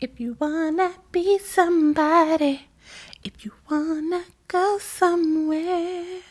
If 0.00 0.18
you 0.18 0.36
wanna 0.40 0.94
be 1.12 1.38
somebody, 1.38 2.66
if 3.22 3.44
you 3.44 3.52
wanna 3.70 4.24
go 4.48 4.78
somewhere, 4.78 6.22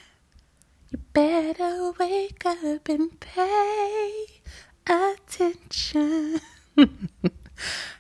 you 0.90 1.00
better 1.14 1.94
wake 1.98 2.46
up 2.46 2.90
and 2.90 3.20
pay 3.22 4.26
attention. 4.86 6.42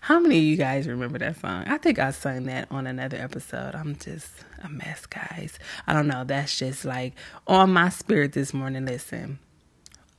How 0.02 0.20
many 0.20 0.38
of 0.38 0.44
you 0.44 0.58
guys 0.58 0.86
remember 0.86 1.18
that 1.20 1.40
song? 1.40 1.64
I 1.68 1.78
think 1.78 1.98
I 1.98 2.12
sung 2.12 2.44
that 2.44 2.68
on 2.70 2.86
another 2.86 3.18
episode. 3.18 3.74
I'm 3.74 3.96
just 3.96 4.32
a 4.62 4.68
mess, 4.68 5.06
guys. 5.06 5.58
I 5.88 5.94
don't 5.94 6.08
know. 6.08 6.26
That's 6.26 6.60
just 6.60 6.84
like 6.84 7.14
on 7.48 7.72
my 7.72 7.88
spirit 7.88 8.34
this 8.34 8.54
morning. 8.54 8.86
Listen, 8.86 9.40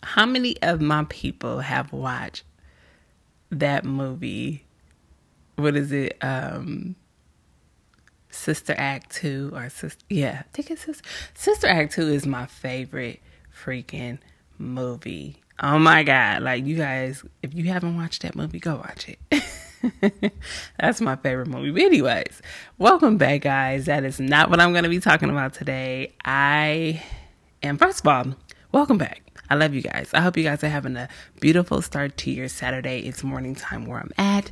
how 0.02 0.24
many 0.24 0.60
of 0.62 0.80
my 0.80 1.04
people 1.10 1.60
have 1.60 1.92
watched 1.92 2.44
that 3.50 3.84
movie? 3.84 4.64
What 5.56 5.76
is 5.76 5.92
it? 5.92 6.16
Um, 6.20 6.96
Sister 8.34 8.74
Act 8.76 9.10
2 9.14 9.52
or 9.54 9.68
Sister 9.70 10.04
yeah, 10.10 10.42
I 10.44 10.44
think 10.52 10.70
it's 10.70 10.82
Sister, 10.82 11.08
Sister 11.34 11.66
Act 11.68 11.92
2 11.94 12.08
is 12.08 12.26
my 12.26 12.46
favorite 12.46 13.20
freaking 13.56 14.18
movie. 14.58 15.36
Oh 15.60 15.78
my 15.78 16.02
god, 16.02 16.42
like 16.42 16.66
you 16.66 16.76
guys 16.76 17.24
if 17.42 17.54
you 17.54 17.64
haven't 17.64 17.96
watched 17.96 18.22
that 18.22 18.34
movie, 18.34 18.58
go 18.58 18.76
watch 18.76 19.08
it. 19.08 20.32
That's 20.80 21.00
my 21.00 21.16
favorite 21.16 21.46
movie. 21.46 21.70
But 21.70 21.82
anyways, 21.82 22.42
welcome 22.76 23.16
back 23.18 23.42
guys. 23.42 23.86
That 23.86 24.04
is 24.04 24.18
not 24.18 24.50
what 24.50 24.60
I'm 24.60 24.72
going 24.72 24.84
to 24.84 24.90
be 24.90 25.00
talking 25.00 25.30
about 25.30 25.54
today. 25.54 26.14
I 26.24 27.02
am 27.62 27.78
first 27.78 28.00
of 28.00 28.08
all, 28.08 28.34
welcome 28.72 28.98
back. 28.98 29.22
I 29.48 29.54
love 29.54 29.74
you 29.74 29.82
guys. 29.82 30.10
I 30.12 30.20
hope 30.22 30.36
you 30.36 30.42
guys 30.42 30.64
are 30.64 30.68
having 30.68 30.96
a 30.96 31.08
beautiful 31.40 31.82
start 31.82 32.16
to 32.18 32.30
your 32.30 32.48
Saturday. 32.48 33.00
It's 33.00 33.22
morning 33.22 33.54
time 33.54 33.86
where 33.86 34.00
I'm 34.00 34.10
at. 34.18 34.50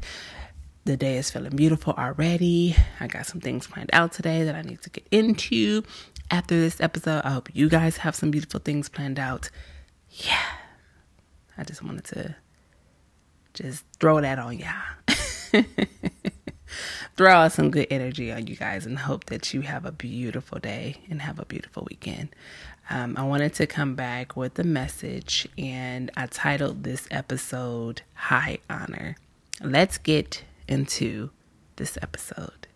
The 0.85 0.97
day 0.97 1.17
is 1.17 1.31
feeling 1.31 1.55
beautiful 1.55 1.95
already. 1.97 2.75
I 2.99 3.07
got 3.07 3.27
some 3.27 3.41
things 3.41 3.69
planned 3.69 3.91
out 3.93 4.13
today 4.13 4.43
that 4.45 4.57
I 4.57 4.63
need 4.63 4.83
to 4.83 4.91
get 4.91 5.07
into 5.13 5.85
after 6.29 6.59
this 6.59 6.81
episode. 6.81 7.23
I 7.25 7.31
hope 7.31 7.51
you 7.53 7.69
guys 7.69 7.99
have 7.99 8.17
some 8.17 8.33
beautiful 8.33 8.59
things 8.59 8.89
planned 8.89 9.21
out. 9.21 9.49
Yeah. 10.11 10.43
I 11.57 11.63
just 11.63 11.85
wanted 11.85 12.05
to 12.07 12.35
just 13.55 13.85
throw 14.01 14.21
that 14.21 14.41
on 14.41 14.59
y'all. 14.59 15.63
throw 17.17 17.31
out 17.31 17.53
some 17.53 17.71
good 17.71 17.87
energy 17.91 18.33
on 18.33 18.49
you 18.49 18.57
guys 18.57 18.85
and 18.85 18.99
hope 18.99 19.27
that 19.27 19.55
you 19.55 19.61
have 19.61 19.85
a 19.85 19.93
beautiful 19.93 20.59
day 20.59 20.97
and 21.09 21.23
have 21.23 21.39
a 21.39 21.45
beautiful 21.45 21.87
weekend. 21.89 22.31
Um, 22.91 23.15
I 23.17 23.23
wanted 23.23 23.55
to 23.55 23.67
come 23.67 23.95
back 23.95 24.37
with 24.37 24.59
a 24.59 24.65
message, 24.65 25.47
and 25.57 26.11
I 26.17 26.27
titled 26.27 26.83
this 26.83 27.07
episode 27.11 28.03
High 28.15 28.59
Honor. 28.69 29.17
Let's 29.61 29.99
get 29.99 30.43
into 30.69 31.31
this 31.77 31.99
episode. 32.01 32.69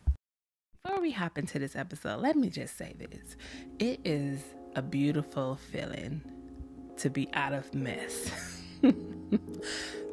Before 0.85 1.01
we 1.01 1.13
hop 1.13 1.39
into 1.39 1.59
this 1.59 1.75
episode, 1.77 2.21
let 2.21 2.37
me 2.37 2.49
just 2.49 2.77
say 2.77 2.95
this 2.99 3.37
it 3.79 4.01
is 4.05 4.41
a 4.75 4.83
beautiful 4.83 5.59
feeling 5.71 6.21
to 6.99 7.11
be 7.11 7.29
out 7.35 7.53
of 7.53 7.75
mess. 7.75 8.31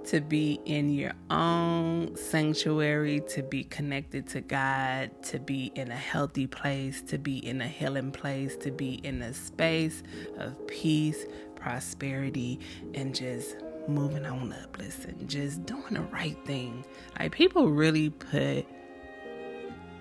to 0.05 0.19
be 0.19 0.59
in 0.66 0.94
your 0.94 1.13
own 1.29 2.16
sanctuary, 2.16 3.21
to 3.29 3.41
be 3.41 3.63
connected 3.63 4.27
to 4.27 4.41
God, 4.41 5.11
to 5.23 5.39
be 5.39 5.71
in 5.75 5.91
a 5.91 5.95
healthy 5.95 6.47
place, 6.47 7.01
to 7.03 7.17
be 7.17 7.38
in 7.45 7.61
a 7.61 7.67
healing 7.67 8.11
place, 8.11 8.55
to 8.57 8.71
be 8.71 8.95
in 8.95 9.21
a 9.21 9.33
space 9.33 10.03
of 10.38 10.67
peace, 10.67 11.25
prosperity, 11.55 12.59
and 12.94 13.16
just 13.16 13.55
moving 13.88 14.26
on 14.26 14.53
up. 14.53 14.78
Listen, 14.78 15.16
just 15.28 15.66
doing 15.66 15.94
the 15.94 16.02
right 16.02 16.38
thing. 16.45 16.86
Like 17.20 17.31
people 17.31 17.70
really 17.70 18.09
put 18.09 18.66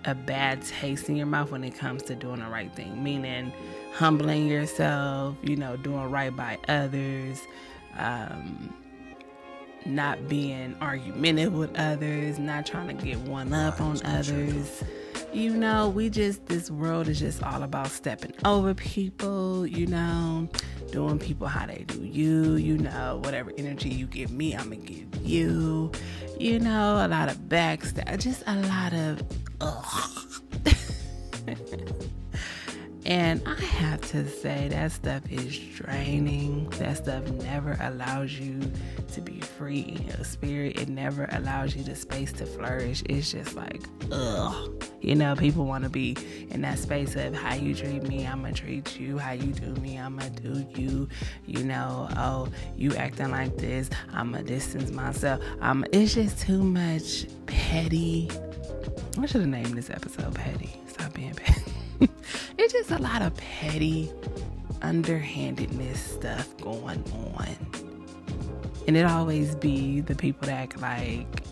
a 0.04 0.14
bad 0.14 0.62
taste 0.62 1.08
in 1.08 1.16
your 1.16 1.26
mouth 1.26 1.50
when 1.50 1.64
it 1.64 1.76
comes 1.76 2.02
to 2.04 2.14
doing 2.14 2.40
the 2.40 2.48
right 2.48 2.74
thing, 2.74 3.02
meaning 3.02 3.52
humbling 3.94 4.48
yourself, 4.48 5.36
you 5.42 5.56
know, 5.56 5.76
doing 5.76 6.10
right 6.10 6.34
by 6.34 6.58
others, 6.68 7.40
um, 7.98 8.74
not 9.86 10.28
being 10.28 10.74
argumentative 10.80 11.52
with 11.52 11.76
others, 11.78 12.38
not 12.38 12.66
trying 12.66 12.96
to 12.96 13.04
get 13.04 13.18
one 13.20 13.52
up 13.52 13.80
on 13.80 14.00
others. 14.04 14.82
You 15.32 15.50
know, 15.50 15.88
we 15.88 16.10
just, 16.10 16.44
this 16.46 16.70
world 16.70 17.08
is 17.08 17.18
just 17.18 17.42
all 17.42 17.62
about 17.62 17.88
stepping 17.88 18.34
over 18.44 18.74
people, 18.74 19.66
you 19.66 19.86
know, 19.86 20.46
doing 20.90 21.18
people 21.18 21.46
how 21.46 21.64
they 21.64 21.84
do 21.86 22.04
you, 22.04 22.56
you 22.56 22.76
know, 22.76 23.18
whatever 23.24 23.50
energy 23.56 23.88
you 23.88 24.06
give 24.06 24.30
me, 24.30 24.54
I'm 24.54 24.64
gonna 24.64 24.76
give 24.76 25.08
you, 25.22 25.90
you 26.38 26.58
know, 26.58 27.04
a 27.04 27.08
lot 27.08 27.30
of 27.30 27.38
backstab, 27.48 28.18
just 28.20 28.42
a 28.46 28.56
lot 28.56 28.92
of 28.92 29.22
ugh. 29.62 30.31
And 33.04 33.42
I 33.46 33.60
have 33.60 34.00
to 34.12 34.28
say 34.28 34.68
that 34.68 34.92
stuff 34.92 35.22
is 35.30 35.58
draining. 35.58 36.70
That 36.78 36.98
stuff 36.98 37.28
never 37.30 37.76
allows 37.80 38.32
you 38.32 38.60
to 39.12 39.20
be 39.20 39.40
free 39.40 39.80
in 39.80 40.02
your 40.06 40.24
spirit. 40.24 40.78
It 40.78 40.88
never 40.88 41.28
allows 41.32 41.74
you 41.74 41.82
the 41.82 41.96
space 41.96 42.32
to 42.34 42.46
flourish. 42.46 43.02
It's 43.06 43.32
just 43.32 43.54
like, 43.54 43.82
ugh. 44.12 44.84
You 45.00 45.16
know, 45.16 45.34
people 45.34 45.66
want 45.66 45.82
to 45.82 45.90
be 45.90 46.16
in 46.50 46.60
that 46.60 46.78
space 46.78 47.16
of 47.16 47.34
how 47.34 47.54
you 47.54 47.74
treat 47.74 48.04
me, 48.04 48.24
I'm 48.24 48.42
going 48.42 48.54
to 48.54 48.60
treat 48.60 49.00
you. 49.00 49.18
How 49.18 49.32
you 49.32 49.52
do 49.52 49.74
me, 49.80 49.96
I'm 49.96 50.16
going 50.16 50.32
to 50.36 50.42
do 50.42 50.80
you. 50.80 51.08
You 51.44 51.64
know, 51.64 52.08
oh, 52.16 52.48
you 52.76 52.94
acting 52.94 53.32
like 53.32 53.56
this, 53.56 53.90
I'm 54.12 54.30
going 54.30 54.44
to 54.44 54.52
distance 54.52 54.92
myself. 54.92 55.42
Um, 55.60 55.84
it's 55.92 56.14
just 56.14 56.38
too 56.38 56.62
much 56.62 57.26
petty. 57.46 58.30
I 59.18 59.26
should 59.26 59.40
have 59.40 59.50
named 59.50 59.74
this 59.74 59.90
episode 59.90 60.34
Petty. 60.34 60.80
Stop 60.86 61.14
being 61.14 61.34
petty. 61.34 61.72
it's 62.58 62.72
just 62.72 62.90
a 62.90 62.98
lot 62.98 63.22
of 63.22 63.34
petty, 63.36 64.12
underhandedness 64.82 65.96
stuff 65.96 66.56
going 66.58 67.02
on. 67.36 67.48
And 68.86 68.96
it 68.96 69.04
always 69.04 69.54
be 69.54 70.00
the 70.00 70.14
people 70.14 70.48
that 70.48 70.54
act 70.54 70.80
like 70.80 71.44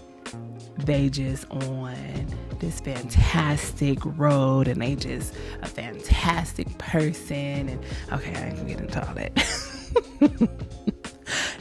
they 0.79 1.09
just 1.09 1.49
on 1.51 2.27
this 2.59 2.81
fantastic 2.81 3.99
road 4.05 4.69
and 4.69 4.81
they 4.81 4.95
just 4.95 5.35
a 5.63 5.67
fantastic 5.67 6.67
person 6.79 7.69
and 7.69 7.85
okay 8.13 8.35
I 8.35 8.47
ain't 8.49 8.57
gonna 8.57 8.69
get 8.69 8.81
into 8.81 9.07
all 9.07 9.15
that. 9.15 10.61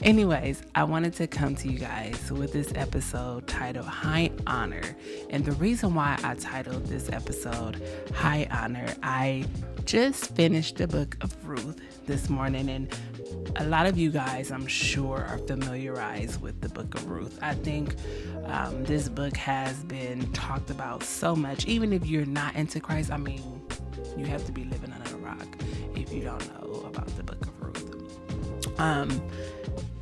Anyways, 0.02 0.64
I 0.76 0.86
wanted 0.86 1.14
to 1.16 1.28
come 1.28 1.56
to 1.58 1.70
you 1.70 1.78
guys 1.78 2.32
with 2.32 2.54
this 2.54 2.72
episode 2.74 3.48
titled 3.48 3.86
High 3.86 4.32
Honor. 4.48 4.96
And 5.30 5.44
the 5.44 5.52
reason 5.54 5.94
why 5.94 6.18
I 6.24 6.36
titled 6.36 6.86
this 6.86 7.10
episode 7.12 7.84
High 8.16 8.48
Honor, 8.50 8.88
I 9.04 9.46
just 9.84 10.34
finished 10.36 10.78
the 10.78 10.88
book 10.88 11.18
of 11.20 11.36
Ruth 11.46 11.82
this 12.06 12.30
morning, 12.30 12.70
and 12.70 12.98
a 13.58 13.66
lot 13.66 13.88
of 13.88 13.98
you 13.98 14.10
guys, 14.10 14.52
I'm 14.52 14.68
sure, 14.68 15.26
are 15.26 15.38
familiarized 15.40 16.42
with 16.42 16.62
the 16.62 16.70
book 16.70 16.96
of 16.96 17.10
Ruth. 17.10 17.38
I 17.42 17.56
think 17.56 17.96
um, 18.46 18.86
this 18.86 19.10
book 19.10 19.36
has 19.36 19.84
been 19.84 20.32
talked 20.32 20.70
about 20.70 21.04
so 21.04 21.36
much, 21.36 21.66
even 21.66 21.92
if 21.92 22.06
you're 22.08 22.26
not 22.26 22.56
into 22.56 22.80
Christ. 22.80 23.12
I 23.12 23.18
mean, 23.18 23.62
you 24.16 24.26
have 24.28 24.46
to 24.46 24.54
be 24.54 24.64
living 24.64 24.94
under 24.94 25.16
a 25.16 25.20
rock 25.20 25.48
if 25.94 26.14
you 26.14 26.22
don't 26.22 26.48
know 26.54 26.86
about 26.86 27.08
the 27.18 27.24
book 27.24 27.42
of 27.42 27.62
Ruth. 27.62 28.80
Um, 28.80 29.22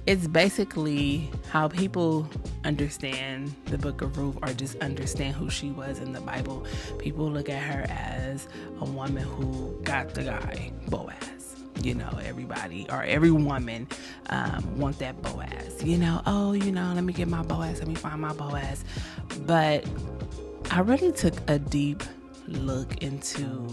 it's 0.08 0.26
basically 0.26 1.30
how 1.50 1.68
people 1.68 2.30
understand 2.64 3.54
the 3.66 3.78
book 3.78 4.02
of 4.02 4.18
Ruth 4.18 4.38
or 4.42 4.54
just 4.54 4.78
understand 4.78 5.36
who 5.36 5.50
she 5.50 5.70
was 5.72 6.00
in 6.00 6.14
the 6.14 6.22
Bible. 6.22 6.66
People 6.98 7.30
look 7.30 7.50
at 7.50 7.62
her 7.62 7.86
as 7.90 8.48
a 8.80 8.86
woman 8.86 9.24
who 9.24 9.78
got 9.84 10.14
the 10.14 10.24
guy, 10.24 10.72
Boaz. 10.88 11.58
You 11.84 11.94
know, 11.94 12.10
everybody 12.24 12.88
or 12.90 13.04
every 13.04 13.32
woman 13.32 13.86
um, 14.30 14.80
want 14.80 14.98
that 15.00 15.22
Boaz. 15.22 15.84
You 15.84 15.98
know, 15.98 16.22
oh, 16.26 16.54
you 16.54 16.72
know, 16.72 16.94
let 16.96 17.04
me 17.04 17.12
get 17.12 17.28
my 17.28 17.44
Boaz, 17.44 17.80
let 17.80 17.90
me 17.90 17.96
find 17.96 18.22
my 18.22 18.32
Boaz. 18.32 18.86
But 19.46 19.86
I 20.72 20.80
really 20.80 21.12
took 21.12 21.36
a 21.50 21.60
deep 21.60 22.02
look 22.48 23.04
into 23.04 23.68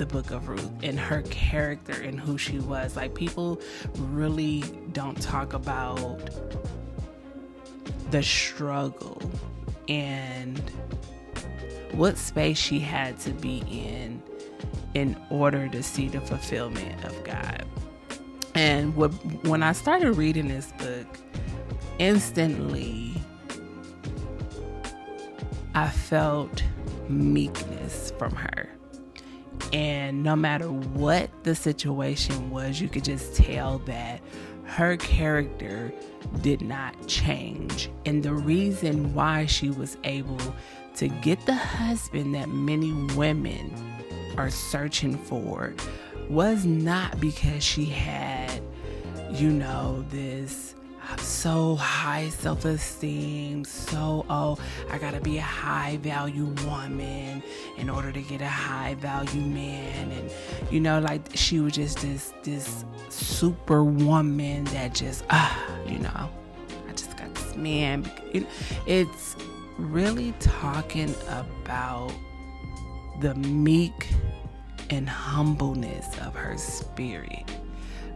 the 0.00 0.06
book 0.06 0.30
of 0.30 0.48
Ruth 0.48 0.70
and 0.82 0.98
her 0.98 1.20
character 1.24 1.92
and 1.92 2.18
who 2.18 2.38
she 2.38 2.58
was. 2.58 2.96
Like, 2.96 3.14
people 3.14 3.60
really 3.98 4.64
don't 4.92 5.20
talk 5.20 5.52
about 5.52 6.30
the 8.10 8.22
struggle 8.22 9.20
and 9.86 10.58
what 11.92 12.16
space 12.16 12.56
she 12.56 12.80
had 12.80 13.20
to 13.20 13.30
be 13.32 13.62
in 13.68 14.22
in 14.94 15.20
order 15.28 15.68
to 15.68 15.82
see 15.82 16.08
the 16.08 16.22
fulfillment 16.22 17.04
of 17.04 17.22
God. 17.22 17.66
And 18.54 18.96
what, 18.96 19.10
when 19.44 19.62
I 19.62 19.72
started 19.72 20.12
reading 20.12 20.48
this 20.48 20.72
book, 20.78 21.18
instantly 21.98 23.12
I 25.74 25.88
felt 25.88 26.62
meekness 27.08 28.14
from 28.18 28.34
her. 28.34 28.59
And 29.72 30.22
no 30.22 30.34
matter 30.34 30.66
what 30.70 31.30
the 31.44 31.54
situation 31.54 32.50
was, 32.50 32.80
you 32.80 32.88
could 32.88 33.04
just 33.04 33.36
tell 33.36 33.78
that 33.80 34.20
her 34.64 34.96
character 34.96 35.92
did 36.42 36.60
not 36.60 37.06
change. 37.06 37.90
And 38.06 38.22
the 38.22 38.34
reason 38.34 39.14
why 39.14 39.46
she 39.46 39.70
was 39.70 39.96
able 40.04 40.40
to 40.96 41.08
get 41.08 41.44
the 41.46 41.54
husband 41.54 42.34
that 42.34 42.48
many 42.48 42.92
women 43.14 43.72
are 44.36 44.50
searching 44.50 45.16
for 45.16 45.74
was 46.28 46.64
not 46.64 47.20
because 47.20 47.62
she 47.64 47.84
had, 47.84 48.62
you 49.32 49.50
know, 49.50 50.04
this 50.10 50.74
so 51.18 51.76
high 51.76 52.28
self 52.28 52.64
esteem, 52.64 53.64
so, 53.64 54.24
oh, 54.28 54.58
I 54.90 54.98
gotta 54.98 55.20
be 55.20 55.38
a 55.38 55.42
high 55.42 55.98
value 55.98 56.46
woman 56.66 57.42
in 57.76 57.90
order 57.90 58.12
to 58.12 58.22
get 58.22 58.40
a 58.40 58.48
high 58.48 58.94
value 58.94 59.40
man. 59.40 60.10
And, 60.12 60.30
you 60.70 60.80
know, 60.80 61.00
like 61.00 61.22
she 61.34 61.60
was 61.60 61.72
just 61.74 61.98
this, 61.98 62.32
this 62.42 62.84
super 63.08 63.82
woman 63.84 64.64
that 64.64 64.94
just, 64.94 65.24
ah, 65.30 65.66
you 65.86 65.98
know, 65.98 66.30
I 66.88 66.92
just 66.92 67.16
got 67.16 67.34
this 67.34 67.56
man. 67.56 68.10
It's 68.86 69.36
really 69.78 70.32
talking 70.40 71.14
about 71.28 72.12
the 73.20 73.34
meek 73.34 74.08
and 74.90 75.08
humbleness 75.08 76.06
of 76.20 76.34
her 76.34 76.56
spirit. 76.58 77.44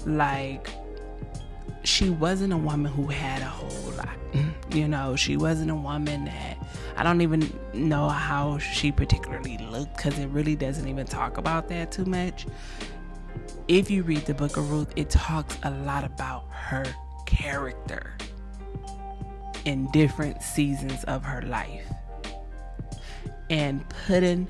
Like, 0.07 0.69
she 1.85 2.11
wasn't 2.11 2.53
a 2.53 2.57
woman 2.57 2.91
who 2.91 3.07
had 3.07 3.43
a 3.43 3.47
whole 3.47 3.93
lot. 3.93 4.17
Mm. 4.33 4.75
You 4.75 4.89
know, 4.89 5.17
she 5.17 5.37
wasn't 5.37 5.71
a 5.71 5.75
woman 5.75 6.25
that 6.25 6.59
I 6.97 7.03
don't 7.03 7.21
even 7.21 7.49
know 7.73 8.09
how 8.09 8.59
she 8.59 8.91
particularly 8.91 9.59
looked 9.59 9.97
because 9.97 10.19
it 10.19 10.27
really 10.29 10.57
doesn't 10.57 10.89
even 10.89 11.07
talk 11.07 11.39
about 11.39 11.69
that 11.69 11.93
too 11.93 12.05
much. 12.05 12.47
If 13.69 13.91
you 13.91 14.03
read 14.03 14.27
the 14.27 14.35
book 14.35 14.57
of 14.57 14.71
Ruth, 14.71 14.93
it 14.97 15.11
talks 15.11 15.57
a 15.63 15.71
lot 15.71 16.05
about 16.05 16.47
her 16.51 16.85
character 17.27 18.15
in 19.65 19.91
different 19.93 20.43
seasons 20.43 21.05
of 21.05 21.25
her 21.25 21.43
life 21.43 21.87
and 23.51 23.85
putting 24.07 24.49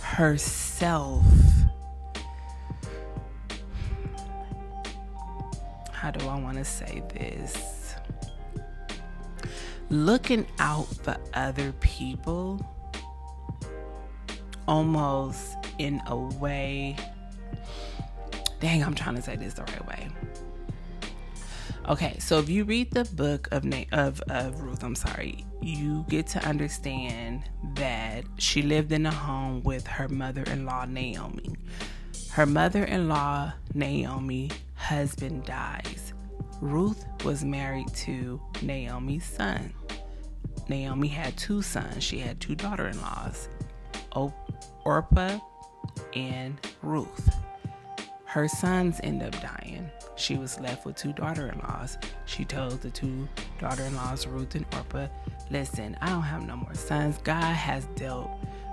herself 0.00 1.24
how 5.96 6.10
do 6.10 6.28
I 6.28 6.38
want 6.38 6.58
to 6.58 6.64
say 6.64 7.02
this? 7.14 7.94
Looking 9.88 10.46
out 10.58 10.86
for 10.88 11.16
other 11.32 11.72
people 11.80 12.60
almost 14.68 15.56
in 15.78 16.02
a 16.06 16.16
way. 16.16 16.96
Dang, 18.60 18.84
I'm 18.84 18.94
trying 18.94 19.14
to 19.14 19.22
say 19.22 19.36
this 19.36 19.54
the 19.54 19.62
right 19.62 19.86
way. 19.88 20.08
Okay, 21.88 22.18
so 22.18 22.40
if 22.40 22.50
you 22.50 22.64
read 22.64 22.90
the 22.90 23.04
book 23.04 23.48
of 23.50 23.64
Na- 23.64 23.84
of, 23.92 24.20
of 24.28 24.60
Ruth, 24.60 24.82
I'm 24.84 24.96
sorry, 24.96 25.46
you 25.62 26.04
get 26.10 26.26
to 26.28 26.44
understand 26.46 27.44
that 27.74 28.24
she 28.36 28.60
lived 28.60 28.92
in 28.92 29.06
a 29.06 29.10
home 29.10 29.62
with 29.62 29.86
her 29.86 30.08
mother-in-law 30.08 30.86
Naomi. 30.86 31.56
Her 32.36 32.44
mother-in-law 32.44 33.54
Naomi 33.72 34.50
husband 34.74 35.46
dies. 35.46 36.12
Ruth 36.60 37.06
was 37.24 37.42
married 37.42 37.88
to 37.94 38.38
Naomi's 38.60 39.24
son. 39.24 39.72
Naomi 40.68 41.08
had 41.08 41.34
two 41.38 41.62
sons. 41.62 42.04
She 42.04 42.18
had 42.18 42.38
two 42.38 42.54
daughter-in-laws, 42.54 43.48
Orpah 44.84 45.38
and 46.12 46.60
Ruth. 46.82 47.34
Her 48.26 48.48
sons 48.48 49.00
end 49.02 49.22
up 49.22 49.32
dying 49.40 49.90
she 50.16 50.36
was 50.36 50.58
left 50.58 50.84
with 50.84 50.96
two 50.96 51.12
daughter 51.12 51.48
in 51.48 51.58
laws. 51.60 51.98
She 52.24 52.44
told 52.44 52.80
the 52.80 52.90
two 52.90 53.28
daughter 53.58 53.84
in 53.84 53.94
laws, 53.94 54.26
Ruth 54.26 54.54
and 54.54 54.66
Orpah, 54.74 55.08
listen, 55.50 55.96
I 56.00 56.08
don't 56.08 56.22
have 56.22 56.46
no 56.46 56.56
more 56.56 56.74
sons. 56.74 57.18
God 57.22 57.54
has 57.54 57.86
dealt 57.94 58.30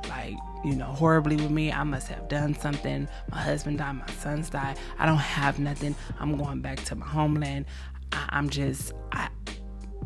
like, 0.09 0.35
you 0.63 0.75
know, 0.75 0.85
horribly 0.85 1.35
with 1.35 1.51
me. 1.51 1.71
I 1.71 1.83
must 1.83 2.07
have 2.07 2.27
done 2.27 2.55
something. 2.55 3.07
My 3.31 3.37
husband 3.37 3.79
died, 3.79 3.93
my 3.93 4.07
sons 4.13 4.49
died. 4.49 4.77
I 4.97 5.05
don't 5.05 5.17
have 5.17 5.59
nothing. 5.59 5.95
I'm 6.19 6.37
going 6.37 6.61
back 6.61 6.83
to 6.85 6.95
my 6.95 7.05
homeland. 7.05 7.65
I, 8.11 8.37
am 8.37 8.49
just, 8.49 8.93
I, 9.11 9.29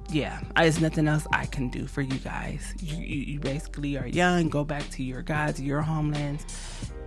yeah, 0.09 0.41
I, 0.55 0.63
there's 0.63 0.79
nothing 0.79 1.07
else 1.07 1.27
I 1.33 1.45
can 1.45 1.69
do 1.69 1.85
for 1.85 2.01
you 2.01 2.17
guys. 2.19 2.73
You, 2.79 2.97
you, 2.97 3.33
you 3.33 3.39
basically 3.39 3.97
are 3.97 4.07
young. 4.07 4.49
Go 4.49 4.63
back 4.63 4.89
to 4.91 5.03
your 5.03 5.21
gods, 5.21 5.61
your 5.61 5.81
homelands, 5.81 6.45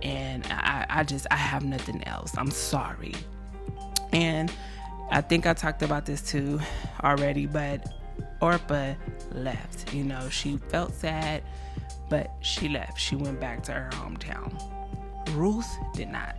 and 0.01 0.45
I, 0.47 0.85
I 0.89 1.03
just, 1.03 1.27
I 1.31 1.35
have 1.35 1.63
nothing 1.63 2.03
else. 2.05 2.33
I'm 2.37 2.51
sorry. 2.51 3.13
And 4.13 4.51
I 5.09 5.21
think 5.21 5.45
I 5.45 5.53
talked 5.53 5.83
about 5.83 6.05
this 6.05 6.21
too 6.21 6.59
already, 7.03 7.45
but 7.47 7.91
Orpah 8.41 8.93
left. 9.33 9.93
You 9.93 10.03
know, 10.03 10.29
she 10.29 10.57
felt 10.69 10.93
sad, 10.93 11.43
but 12.11 12.29
she 12.41 12.67
left. 12.67 12.99
She 12.99 13.15
went 13.15 13.39
back 13.39 13.63
to 13.63 13.71
her 13.71 13.89
hometown. 13.93 14.51
Ruth 15.33 15.73
did 15.93 16.09
not. 16.09 16.35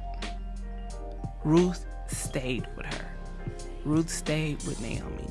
Ruth 1.45 1.87
stayed 2.09 2.69
with 2.77 2.85
her. 2.85 3.07
Ruth 3.83 4.11
stayed 4.11 4.63
with 4.65 4.83
Naomi. 4.83 5.31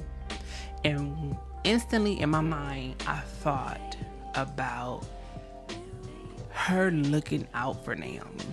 And 0.83 1.37
instantly 1.63 2.19
in 2.19 2.31
my 2.31 2.41
mind, 2.41 3.03
I 3.07 3.19
thought 3.19 3.95
about 4.33 5.05
her 6.49 6.89
looking 6.89 7.47
out 7.53 7.85
for 7.85 7.95
Naomi 7.95 8.45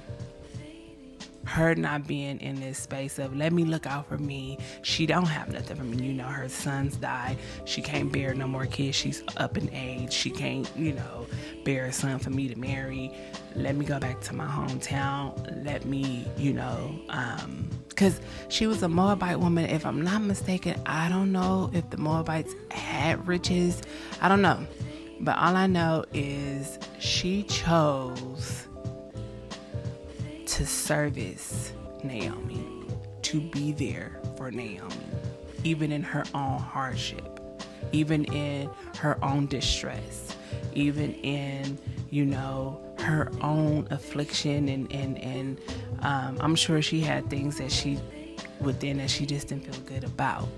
her 1.48 1.74
not 1.74 2.06
being 2.06 2.40
in 2.40 2.60
this 2.60 2.78
space 2.78 3.18
of 3.18 3.34
let 3.34 3.52
me 3.52 3.64
look 3.64 3.86
out 3.86 4.06
for 4.06 4.18
me. 4.18 4.58
She 4.82 5.06
don't 5.06 5.26
have 5.26 5.50
nothing 5.52 5.76
for 5.76 5.84
me. 5.84 6.06
You 6.06 6.12
know, 6.12 6.24
her 6.24 6.48
sons 6.48 6.96
died. 6.96 7.38
She 7.64 7.80
can't 7.80 8.12
bear 8.12 8.34
no 8.34 8.46
more 8.46 8.66
kids. 8.66 8.96
She's 8.96 9.22
up 9.38 9.56
in 9.56 9.72
age. 9.72 10.12
She 10.12 10.30
can't, 10.30 10.70
you 10.76 10.92
know, 10.92 11.26
bear 11.64 11.86
a 11.86 11.92
son 11.92 12.18
for 12.18 12.30
me 12.30 12.48
to 12.48 12.58
marry. 12.58 13.12
Let 13.56 13.76
me 13.76 13.86
go 13.86 13.98
back 13.98 14.20
to 14.22 14.34
my 14.34 14.46
hometown. 14.46 15.64
Let 15.64 15.86
me, 15.86 16.26
you 16.36 16.52
know, 16.52 16.94
um, 17.08 17.68
because 17.88 18.20
she 18.48 18.66
was 18.66 18.82
a 18.82 18.88
Moabite 18.88 19.40
woman. 19.40 19.64
If 19.64 19.86
I'm 19.86 20.02
not 20.02 20.22
mistaken, 20.22 20.80
I 20.86 21.08
don't 21.08 21.32
know 21.32 21.70
if 21.72 21.88
the 21.90 21.96
Moabites 21.96 22.54
had 22.70 23.26
riches. 23.26 23.82
I 24.20 24.28
don't 24.28 24.42
know. 24.42 24.64
But 25.20 25.36
all 25.36 25.56
I 25.56 25.66
know 25.66 26.04
is 26.12 26.78
she 27.00 27.42
chose 27.44 28.67
to 30.58 30.66
service 30.66 31.72
Naomi, 32.02 32.66
to 33.22 33.40
be 33.40 33.70
there 33.70 34.20
for 34.36 34.50
Naomi, 34.50 34.96
even 35.62 35.92
in 35.92 36.02
her 36.02 36.24
own 36.34 36.58
hardship, 36.58 37.38
even 37.92 38.24
in 38.24 38.68
her 38.96 39.24
own 39.24 39.46
distress, 39.46 40.36
even 40.72 41.14
in, 41.14 41.78
you 42.10 42.24
know, 42.24 42.80
her 42.98 43.30
own 43.40 43.86
affliction 43.92 44.68
and 44.68 44.92
and 44.92 45.18
and 45.18 45.60
um, 46.00 46.36
I'm 46.40 46.56
sure 46.56 46.82
she 46.82 46.98
had 46.98 47.30
things 47.30 47.58
that 47.58 47.70
she 47.70 48.00
within 48.60 48.96
that 48.96 49.10
she 49.10 49.26
just 49.26 49.46
didn't 49.46 49.72
feel 49.72 49.80
good 49.82 50.02
about. 50.02 50.48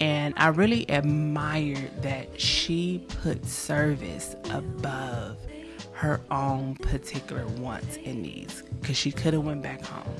And 0.00 0.32
I 0.38 0.48
really 0.48 0.86
admired 0.88 1.90
that 2.00 2.40
she 2.40 3.04
put 3.22 3.44
service 3.44 4.34
above 4.48 5.36
her 5.96 6.20
own 6.30 6.74
particular 6.76 7.46
wants 7.46 7.96
and 8.04 8.20
needs. 8.20 8.62
Because 8.80 8.98
she 8.98 9.10
could 9.10 9.32
have 9.32 9.44
went 9.44 9.62
back 9.62 9.82
home. 9.82 10.14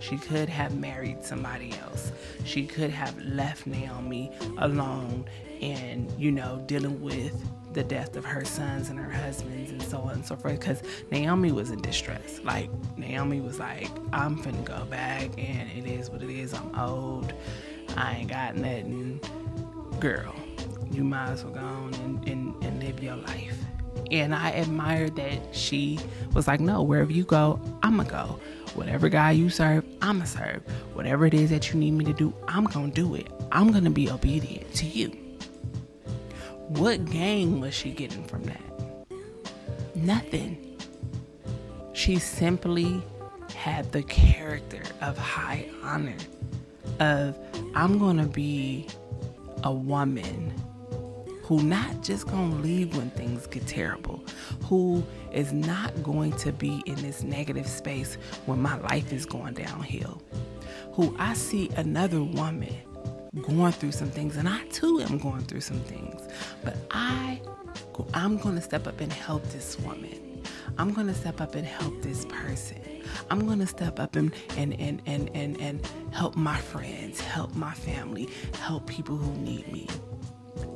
She 0.00 0.18
could 0.18 0.48
have 0.48 0.76
married 0.76 1.24
somebody 1.24 1.72
else. 1.82 2.10
She 2.44 2.66
could 2.66 2.90
have 2.90 3.16
left 3.22 3.64
naomi 3.66 4.32
alone 4.58 5.24
and 5.62 6.12
you 6.18 6.32
know 6.32 6.62
dealing 6.66 7.00
with 7.00 7.32
the 7.72 7.84
death 7.84 8.16
of 8.16 8.24
her 8.24 8.44
sons 8.44 8.90
and 8.90 8.98
her 8.98 9.10
husbands 9.10 9.70
and 9.70 9.82
so 9.82 9.98
on 9.98 10.14
and 10.14 10.26
so 10.26 10.34
forth. 10.34 10.58
Because 10.58 10.82
naomi 11.12 11.52
was 11.52 11.70
in 11.70 11.80
distress. 11.80 12.40
Like 12.42 12.68
naomi 12.98 13.40
was 13.40 13.60
like 13.60 13.90
i'm 14.12 14.36
finna 14.36 14.64
go 14.64 14.84
back 14.86 15.30
and 15.38 15.70
it 15.70 15.86
is 15.86 16.10
what 16.10 16.22
it 16.22 16.30
is. 16.30 16.52
I'm 16.52 16.74
old. 16.76 17.32
I 17.96 18.16
ain't 18.16 18.30
got 18.30 18.56
nothing. 18.56 19.20
Girl 20.00 20.34
you 20.90 21.02
might 21.02 21.30
as 21.30 21.44
well 21.44 21.54
go 21.54 21.60
on 21.60 21.94
and, 21.94 22.28
and, 22.28 22.64
and 22.64 22.82
live 22.82 23.02
your 23.02 23.16
life 23.16 23.58
and 24.10 24.34
I 24.34 24.50
admired 24.50 25.16
that 25.16 25.54
she 25.54 25.98
was 26.32 26.46
like, 26.46 26.60
no, 26.60 26.82
wherever 26.82 27.12
you 27.12 27.24
go, 27.24 27.60
I'm 27.82 27.96
going 27.96 28.06
to 28.06 28.12
go. 28.12 28.40
Whatever 28.74 29.08
guy 29.08 29.30
you 29.32 29.50
serve, 29.50 29.84
I'm 30.02 30.18
going 30.18 30.26
to 30.30 30.38
serve. 30.38 30.62
Whatever 30.94 31.26
it 31.26 31.34
is 31.34 31.50
that 31.50 31.72
you 31.72 31.78
need 31.78 31.92
me 31.92 32.04
to 32.06 32.12
do, 32.12 32.34
I'm 32.48 32.64
going 32.64 32.90
to 32.90 32.94
do 32.94 33.14
it. 33.14 33.28
I'm 33.52 33.70
going 33.70 33.84
to 33.84 33.90
be 33.90 34.10
obedient 34.10 34.72
to 34.74 34.86
you. 34.86 35.10
What 36.68 37.04
gain 37.04 37.60
was 37.60 37.74
she 37.74 37.90
getting 37.90 38.24
from 38.24 38.42
that? 38.44 38.62
Nothing. 39.94 40.78
She 41.92 42.18
simply 42.18 43.02
had 43.54 43.92
the 43.92 44.02
character 44.02 44.82
of 45.00 45.16
high 45.16 45.68
honor, 45.82 46.16
of 46.98 47.38
I'm 47.74 47.98
going 47.98 48.16
to 48.16 48.26
be 48.26 48.88
a 49.62 49.72
woman 49.72 50.52
who 51.44 51.62
not 51.62 52.02
just 52.02 52.26
gonna 52.26 52.56
leave 52.56 52.96
when 52.96 53.10
things 53.10 53.46
get 53.46 53.66
terrible, 53.66 54.24
who 54.64 55.04
is 55.32 55.52
not 55.52 56.02
going 56.02 56.32
to 56.32 56.52
be 56.52 56.82
in 56.86 56.96
this 56.96 57.22
negative 57.22 57.66
space 57.66 58.16
when 58.46 58.60
my 58.60 58.78
life 58.80 59.12
is 59.12 59.26
going 59.26 59.54
downhill, 59.54 60.20
who 60.92 61.14
I 61.18 61.34
see 61.34 61.70
another 61.76 62.22
woman 62.22 62.74
going 63.42 63.72
through 63.72 63.92
some 63.92 64.10
things 64.10 64.36
and 64.36 64.48
I 64.48 64.64
too 64.68 65.00
am 65.00 65.18
going 65.18 65.42
through 65.42 65.60
some 65.60 65.80
things. 65.80 66.22
But 66.62 66.76
I 66.90 67.40
I'm 68.12 68.38
to 68.38 68.60
step 68.60 68.86
up 68.86 69.00
and 69.00 69.12
help 69.12 69.44
this 69.50 69.78
woman. 69.80 70.42
I'm 70.78 70.94
to 70.94 71.14
step 71.14 71.40
up 71.40 71.54
and 71.54 71.66
help 71.66 72.02
this 72.02 72.24
person. 72.26 72.80
I'm 73.30 73.46
to 73.58 73.66
step 73.66 74.00
up 74.00 74.16
and, 74.16 74.32
and, 74.56 74.78
and, 74.80 75.02
and, 75.06 75.30
and, 75.34 75.60
and 75.60 75.86
help 76.10 76.36
my 76.36 76.56
friends, 76.56 77.20
help 77.20 77.54
my 77.54 77.74
family, 77.74 78.28
help 78.58 78.86
people 78.86 79.16
who 79.16 79.32
need 79.40 79.70
me. 79.72 79.88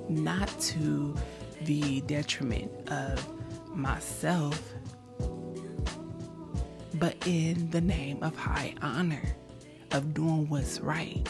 Not 0.08 0.48
to 0.60 1.14
the 1.62 2.00
detriment 2.02 2.70
of 2.90 3.26
myself, 3.76 4.60
but 6.94 7.16
in 7.26 7.70
the 7.70 7.80
name 7.80 8.22
of 8.22 8.36
high 8.36 8.74
honor, 8.82 9.22
of 9.92 10.14
doing 10.14 10.48
what's 10.48 10.80
right. 10.80 11.28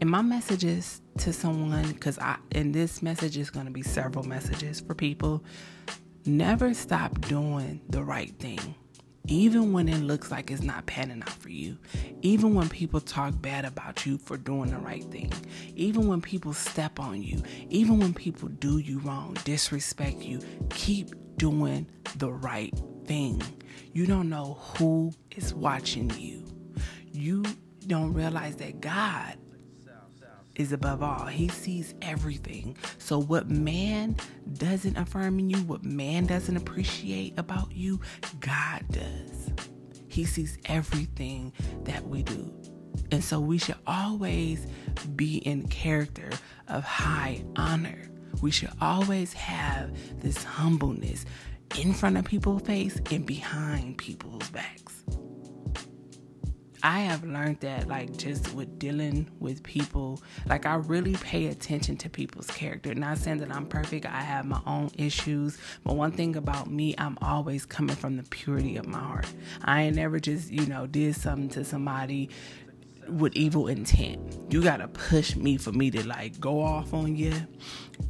And 0.00 0.10
my 0.10 0.22
message 0.22 0.64
is 0.64 1.00
to 1.18 1.32
someone, 1.32 1.90
because 1.92 2.18
I, 2.18 2.36
and 2.52 2.74
this 2.74 3.02
message 3.02 3.36
is 3.36 3.50
going 3.50 3.66
to 3.66 3.72
be 3.72 3.82
several 3.82 4.24
messages 4.24 4.80
for 4.80 4.94
people, 4.94 5.42
never 6.24 6.74
stop 6.74 7.20
doing 7.22 7.80
the 7.88 8.02
right 8.02 8.36
thing. 8.38 8.74
Even 9.28 9.72
when 9.72 9.88
it 9.88 9.98
looks 9.98 10.30
like 10.30 10.50
it's 10.50 10.62
not 10.62 10.86
panning 10.86 11.22
out 11.22 11.28
for 11.30 11.48
you, 11.48 11.76
even 12.22 12.54
when 12.54 12.68
people 12.68 13.00
talk 13.00 13.40
bad 13.42 13.64
about 13.64 14.06
you 14.06 14.18
for 14.18 14.36
doing 14.36 14.70
the 14.70 14.78
right 14.78 15.04
thing, 15.04 15.32
even 15.74 16.06
when 16.06 16.20
people 16.20 16.52
step 16.52 17.00
on 17.00 17.22
you, 17.22 17.42
even 17.68 17.98
when 17.98 18.14
people 18.14 18.48
do 18.48 18.78
you 18.78 19.00
wrong, 19.00 19.36
disrespect 19.44 20.18
you, 20.18 20.40
keep 20.70 21.10
doing 21.36 21.90
the 22.16 22.30
right 22.30 22.72
thing. 23.06 23.42
You 23.92 24.06
don't 24.06 24.28
know 24.28 24.58
who 24.60 25.12
is 25.32 25.52
watching 25.52 26.10
you. 26.18 26.44
You 27.12 27.44
don't 27.86 28.12
realize 28.12 28.56
that 28.56 28.80
God 28.80 29.36
is 30.56 30.72
above 30.72 31.02
all. 31.02 31.26
He 31.26 31.48
sees 31.48 31.94
everything. 32.02 32.76
So, 32.98 33.20
what 33.20 33.48
man 33.48 34.16
doesn't 34.54 34.96
affirm 34.96 35.38
in 35.38 35.50
you, 35.50 35.58
what 35.58 35.84
man 35.84 36.26
doesn't 36.26 36.56
appreciate 36.56 37.38
about 37.38 37.72
you, 37.72 38.00
God 38.40 38.84
does. 38.90 39.50
He 40.08 40.24
sees 40.24 40.58
everything 40.64 41.52
that 41.84 42.06
we 42.06 42.22
do. 42.22 42.52
And 43.12 43.22
so, 43.22 43.38
we 43.40 43.58
should 43.58 43.76
always 43.86 44.66
be 45.14 45.38
in 45.38 45.68
character 45.68 46.30
of 46.68 46.84
high 46.84 47.44
honor. 47.56 48.10
We 48.42 48.50
should 48.50 48.72
always 48.80 49.32
have 49.34 49.96
this 50.20 50.42
humbleness 50.42 51.24
in 51.78 51.92
front 51.92 52.16
of 52.16 52.24
people's 52.24 52.62
face 52.62 53.00
and 53.10 53.26
behind 53.26 53.98
people's 53.98 54.48
backs. 54.50 55.02
I 56.86 57.00
have 57.00 57.24
learned 57.24 57.58
that, 57.62 57.88
like, 57.88 58.16
just 58.16 58.54
with 58.54 58.78
dealing 58.78 59.28
with 59.40 59.64
people, 59.64 60.22
like, 60.48 60.66
I 60.66 60.76
really 60.76 61.14
pay 61.14 61.46
attention 61.48 61.96
to 61.96 62.08
people's 62.08 62.46
character. 62.46 62.94
Not 62.94 63.18
saying 63.18 63.38
that 63.38 63.50
I'm 63.50 63.66
perfect, 63.66 64.06
I 64.06 64.20
have 64.20 64.44
my 64.44 64.60
own 64.68 64.92
issues, 64.96 65.58
but 65.82 65.96
one 65.96 66.12
thing 66.12 66.36
about 66.36 66.70
me, 66.70 66.94
I'm 66.96 67.18
always 67.20 67.66
coming 67.66 67.96
from 67.96 68.16
the 68.16 68.22
purity 68.22 68.76
of 68.76 68.86
my 68.86 69.00
heart. 69.00 69.26
I 69.64 69.82
ain't 69.82 69.96
never 69.96 70.20
just, 70.20 70.52
you 70.52 70.64
know, 70.66 70.86
did 70.86 71.16
something 71.16 71.48
to 71.50 71.64
somebody 71.64 72.30
with 73.08 73.34
evil 73.34 73.68
intent. 73.68 74.20
You 74.50 74.62
gotta 74.62 74.88
push 74.88 75.36
me 75.36 75.56
for 75.56 75.72
me 75.72 75.90
to 75.90 76.06
like 76.06 76.38
go 76.40 76.60
off 76.60 76.92
on 76.94 77.16
you. 77.16 77.32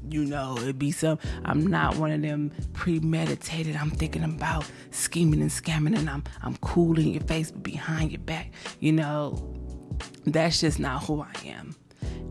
You 0.09 0.25
know, 0.25 0.57
it'd 0.59 0.79
be 0.79 0.93
some. 0.93 1.19
I'm 1.45 1.67
not 1.67 1.97
one 1.97 2.11
of 2.11 2.23
them 2.23 2.53
premeditated. 2.73 3.77
I'm 3.77 3.91
thinking 3.91 4.25
about 4.25 4.71
scheming 4.91 5.41
and 5.41 5.51
scamming, 5.51 5.97
and 5.97 6.09
I'm 6.09 6.25
I'm 6.43 6.57
cool 6.59 6.99
in 6.99 7.09
your 7.09 7.23
face, 7.23 7.51
but 7.51 7.63
behind 7.63 8.13
your 8.13 8.21
back. 8.21 8.53
You 8.81 8.93
know, 8.93 9.55
that's 10.25 10.61
just 10.61 10.79
not 10.79 11.05
who 11.05 11.23
I 11.23 11.33
am. 11.47 11.75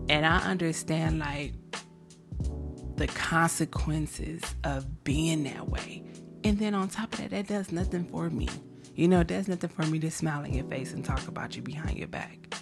And 0.10 0.26
I 0.26 0.38
understand 0.38 1.20
like 1.20 1.54
the 2.96 3.08
consequences 3.08 4.42
of 4.64 5.04
being 5.04 5.44
that 5.44 5.68
way. 5.68 6.04
And 6.44 6.60
then 6.60 6.76
on 6.76 6.90
top 6.90 7.14
of 7.14 7.20
that, 7.20 7.32
that 7.32 7.48
does 7.48 7.72
nothing 7.72 8.06
for 8.06 8.30
me. 8.30 8.48
You 8.96 9.08
know, 9.08 9.24
there's 9.24 9.48
nothing 9.48 9.70
for 9.70 9.86
me 9.86 10.00
to 10.00 10.12
smile 10.12 10.44
in 10.46 10.54
your 10.54 10.66
face 10.66 10.94
and 10.94 11.04
talk 11.04 11.28
about 11.28 11.56
you 11.56 11.62
behind 11.62 11.98
your 11.98 12.08
back. 12.08 12.55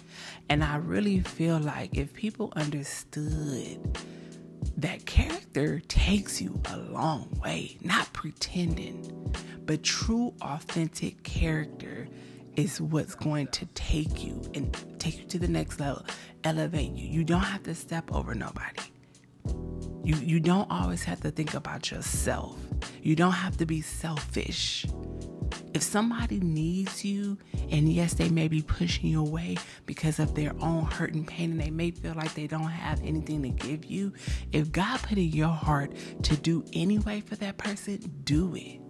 And 0.48 0.62
I 0.62 0.76
really 0.76 1.20
feel 1.20 1.58
like 1.58 1.96
if 1.96 2.12
people 2.12 2.52
understood 2.56 3.98
that 4.76 5.06
character 5.06 5.80
takes 5.88 6.40
you 6.40 6.60
a 6.70 6.76
long 6.76 7.28
way, 7.42 7.76
not 7.82 8.12
pretending, 8.12 9.34
but 9.64 9.82
true, 9.82 10.34
authentic 10.42 11.22
character 11.22 12.06
is 12.56 12.80
what's 12.80 13.14
going 13.14 13.48
to 13.48 13.66
take 13.74 14.24
you 14.24 14.40
and 14.54 14.76
take 14.98 15.18
you 15.18 15.24
to 15.26 15.38
the 15.38 15.48
next 15.48 15.80
level, 15.80 16.04
elevate 16.44 16.92
you. 16.92 17.08
You 17.08 17.24
don't 17.24 17.40
have 17.40 17.62
to 17.64 17.74
step 17.74 18.12
over 18.12 18.34
nobody. 18.34 18.82
You 20.04 20.16
you 20.16 20.40
don't 20.40 20.70
always 20.70 21.02
have 21.04 21.20
to 21.22 21.30
think 21.30 21.54
about 21.54 21.90
yourself. 21.90 22.58
You 23.02 23.16
don't 23.16 23.32
have 23.32 23.56
to 23.56 23.66
be 23.66 23.80
selfish. 23.80 24.86
If 25.74 25.82
somebody 25.82 26.38
needs 26.38 27.04
you, 27.04 27.36
and 27.68 27.92
yes, 27.92 28.14
they 28.14 28.28
may 28.28 28.46
be 28.46 28.62
pushing 28.62 29.10
you 29.10 29.20
away 29.20 29.56
because 29.86 30.20
of 30.20 30.36
their 30.36 30.52
own 30.60 30.84
hurt 30.84 31.14
and 31.14 31.26
pain, 31.26 31.50
and 31.50 31.60
they 31.60 31.70
may 31.70 31.90
feel 31.90 32.14
like 32.14 32.32
they 32.34 32.46
don't 32.46 32.62
have 32.62 33.02
anything 33.02 33.42
to 33.42 33.48
give 33.48 33.84
you, 33.84 34.12
if 34.52 34.70
God 34.70 35.02
put 35.02 35.18
in 35.18 35.30
your 35.30 35.48
heart 35.48 35.92
to 36.22 36.36
do 36.36 36.64
anyway 36.72 37.20
for 37.20 37.34
that 37.36 37.58
person, 37.58 37.98
do 38.22 38.54
it. 38.54 38.80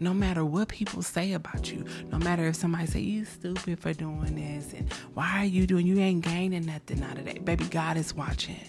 No 0.00 0.12
matter 0.12 0.44
what 0.44 0.68
people 0.68 1.00
say 1.00 1.32
about 1.32 1.70
you, 1.70 1.84
no 2.10 2.18
matter 2.18 2.44
if 2.48 2.56
somebody 2.56 2.86
say 2.86 3.00
you 3.00 3.24
stupid 3.24 3.78
for 3.78 3.92
doing 3.92 4.34
this, 4.34 4.72
and 4.74 4.92
why 5.14 5.38
are 5.38 5.44
you 5.44 5.64
doing? 5.64 5.86
You 5.86 6.00
ain't 6.00 6.24
gaining 6.24 6.66
nothing 6.66 7.04
out 7.04 7.18
of 7.18 7.24
that, 7.26 7.44
baby. 7.44 7.64
God 7.66 7.96
is 7.96 8.12
watching. 8.12 8.60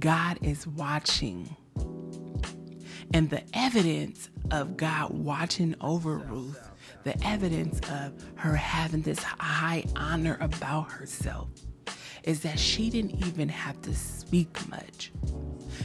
God 0.00 0.38
is 0.42 0.66
watching. 0.66 1.56
And 3.14 3.30
the 3.30 3.42
evidence 3.54 4.30
of 4.50 4.76
God 4.76 5.10
watching 5.12 5.74
over 5.80 6.18
Ruth, 6.18 6.70
the 7.04 7.14
evidence 7.26 7.80
of 7.90 8.12
her 8.36 8.54
having 8.54 9.02
this 9.02 9.22
high 9.22 9.84
honor 9.96 10.38
about 10.40 10.90
herself, 10.92 11.48
is 12.24 12.40
that 12.40 12.58
she 12.58 12.90
didn't 12.90 13.26
even 13.26 13.48
have 13.48 13.80
to 13.82 13.94
speak 13.94 14.68
much. 14.68 15.12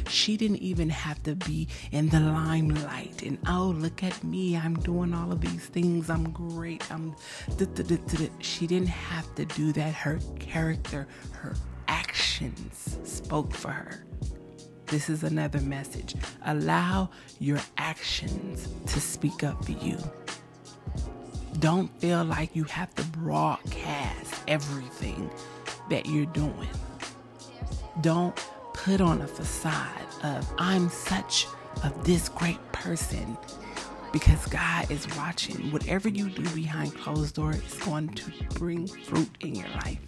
She 0.10 0.38
didn't 0.38 0.58
even 0.58 0.90
have 0.90 1.22
to 1.24 1.36
be 1.36 1.68
in 1.92 2.10
the 2.10 2.20
limelight 2.20 3.24
and 3.24 3.38
oh, 3.48 3.74
look 3.78 4.04
at 4.04 4.24
me, 4.24 4.58
I'm 4.58 4.76
doing 4.76 5.14
all 5.14 5.32
of 5.32 5.42
these 5.42 5.66
things, 5.68 6.10
I'm 6.10 6.32
great. 6.32 6.90
I'm 6.92 7.16
she 8.40 8.68
didn't 8.68 8.88
have 8.88 9.34
to 9.36 9.46
do 9.46 9.72
that. 9.74 9.94
Her 9.94 10.20
character, 10.40 11.08
her 11.32 11.56
actions 11.88 13.00
spoke 13.04 13.54
for 13.54 13.72
her. 13.72 14.06
This 14.88 15.10
is 15.10 15.24
another 15.24 15.60
message. 15.62 16.16
Allow 16.46 17.10
your 17.40 17.60
actions 17.78 18.68
to 18.88 19.02
speak 19.02 19.44
up 19.44 19.64
for 19.66 19.72
you. 19.72 19.98
Don't 21.60 21.90
feel 22.00 22.24
like 22.24 22.56
you 22.56 22.66
have 22.66 22.94
to 22.96 23.04
broadcast 23.06 24.44
everything 24.48 25.30
that 25.90 26.06
you're 26.06 26.28
doing. 26.28 26.70
Don't 28.02 28.36
put 28.74 29.02
on 29.02 29.22
a 29.22 29.28
facade 29.28 30.06
of, 30.24 30.54
I'm 30.58 30.90
such 30.90 31.48
of 31.84 32.06
this 32.06 32.30
great 32.30 32.60
person 32.72 33.38
because 34.12 34.46
God 34.48 34.92
is 34.92 35.08
watching. 35.18 35.72
Whatever 35.72 36.10
you 36.10 36.30
do 36.30 36.48
behind 36.52 36.94
closed 36.96 37.36
doors 37.36 37.58
is 37.58 37.80
going 37.80 38.10
to 38.10 38.32
bring 38.56 38.88
fruit 38.88 39.30
in 39.40 39.56
your 39.56 39.70
life. 39.70 40.00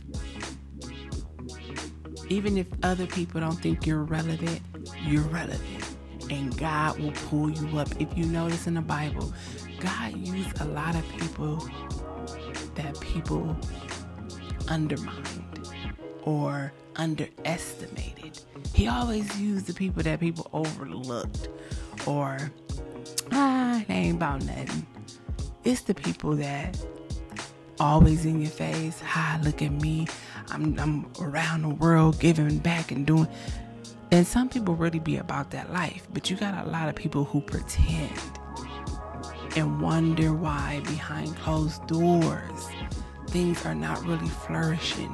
Even 2.30 2.58
if 2.58 2.68
other 2.84 3.08
people 3.08 3.42
don't 3.42 3.60
think 3.60 3.86
you're 3.86 4.04
relevant, 4.04 4.62
you're 5.06 5.24
relevant. 5.24 5.96
And 6.30 6.56
God 6.58 7.00
will 7.00 7.14
pull 7.30 7.50
you 7.50 7.80
up. 7.80 7.90
If 8.00 8.18
you 8.18 8.26
notice 8.26 8.68
in 8.68 8.74
the 8.74 8.82
Bible, 8.82 9.34
God 9.80 10.18
used 10.18 10.60
a 10.60 10.66
lot 10.66 10.96
of 10.96 11.08
people 11.18 11.66
that 12.76 13.00
people 13.00 13.58
undermined 14.68 15.70
or 16.24 16.74
underestimated. 16.98 18.40
He 18.74 18.88
always 18.88 19.40
used 19.40 19.68
the 19.68 19.74
people 19.74 20.04
that 20.04 20.20
people 20.20 20.50
overlooked 20.52 21.48
or, 22.06 22.52
ah, 23.32 23.84
they 23.88 23.94
ain't 23.94 24.18
about 24.18 24.44
nothing. 24.44 24.86
It's 25.64 25.82
the 25.82 25.94
people 25.94 26.36
that 26.36 26.78
always 27.80 28.26
in 28.26 28.42
your 28.42 28.52
face. 28.52 29.00
Hi, 29.02 29.40
look 29.42 29.62
at 29.62 29.72
me. 29.72 30.08
I'm, 30.50 30.80
I'm 30.80 31.12
around 31.20 31.63
the 31.63 31.70
world 31.70 32.20
giving 32.20 32.58
back 32.60 32.92
and 32.92 33.06
doing. 33.06 33.27
And 34.12 34.25
some 34.25 34.48
people 34.50 34.75
really 34.75 35.00
be 35.00 35.18
about 35.18 35.51
that 35.51 35.74
life, 35.74 36.08
but 36.13 36.30
you 36.30 36.38
got 36.38 36.66
a 36.66 36.70
lot 36.70 36.88
of 36.88 36.96
people 36.96 37.25
who 37.25 37.42
pretend 37.42 38.12
and 39.56 39.82
wonder 39.82 40.34
why 40.34 40.82
behind 40.86 41.36
closed 41.38 41.86
doors 41.88 42.70
things 43.27 43.66
are 43.66 43.75
not 43.75 44.04
really 44.06 44.27
flourishing. 44.27 45.12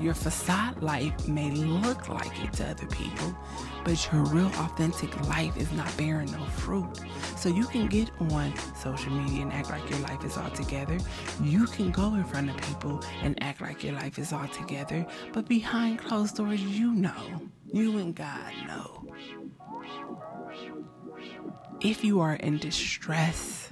Your 0.00 0.14
facade 0.14 0.82
life 0.82 1.28
may 1.28 1.50
look 1.50 2.08
like 2.08 2.42
it 2.42 2.54
to 2.54 2.70
other 2.70 2.86
people, 2.86 3.36
but 3.84 4.10
your 4.10 4.24
real 4.24 4.46
authentic 4.46 5.14
life 5.28 5.54
is 5.58 5.70
not 5.72 5.94
bearing 5.98 6.32
no 6.32 6.42
fruit. 6.46 6.98
So 7.36 7.50
you 7.50 7.66
can 7.66 7.86
get 7.86 8.10
on 8.32 8.54
social 8.74 9.12
media 9.12 9.42
and 9.42 9.52
act 9.52 9.68
like 9.68 9.88
your 9.90 9.98
life 10.00 10.24
is 10.24 10.38
all 10.38 10.48
together. 10.50 10.98
You 11.42 11.66
can 11.66 11.90
go 11.90 12.14
in 12.14 12.24
front 12.24 12.48
of 12.48 12.56
people 12.56 13.02
and 13.22 13.40
act 13.42 13.60
like 13.60 13.84
your 13.84 13.92
life 13.92 14.18
is 14.18 14.32
all 14.32 14.48
together, 14.48 15.06
but 15.34 15.46
behind 15.46 15.98
closed 15.98 16.36
doors, 16.36 16.62
you 16.62 16.92
know. 16.92 17.42
You 17.72 17.98
and 17.98 18.14
God 18.14 18.52
know. 18.66 19.04
If 21.82 22.02
you 22.02 22.20
are 22.20 22.34
in 22.34 22.56
distress 22.56 23.68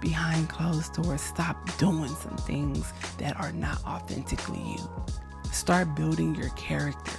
behind 0.00 0.48
closed 0.48 0.94
doors, 0.94 1.20
stop 1.20 1.56
doing 1.78 2.08
some 2.08 2.36
things 2.36 2.92
that 3.18 3.36
are 3.40 3.52
not 3.52 3.84
authentically 3.84 4.76
you. 4.76 5.27
Start 5.52 5.94
building 5.94 6.34
your 6.34 6.50
character. 6.50 7.12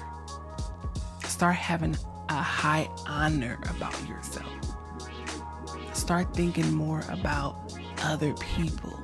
Start 1.24 1.56
having 1.56 1.96
a 2.30 2.42
high 2.42 2.90
honor 3.08 3.58
about 3.70 3.96
yourself. 4.08 4.52
Start 5.94 6.34
thinking 6.34 6.74
more 6.74 7.04
about 7.10 7.74
other 8.04 8.34
people. 8.36 9.00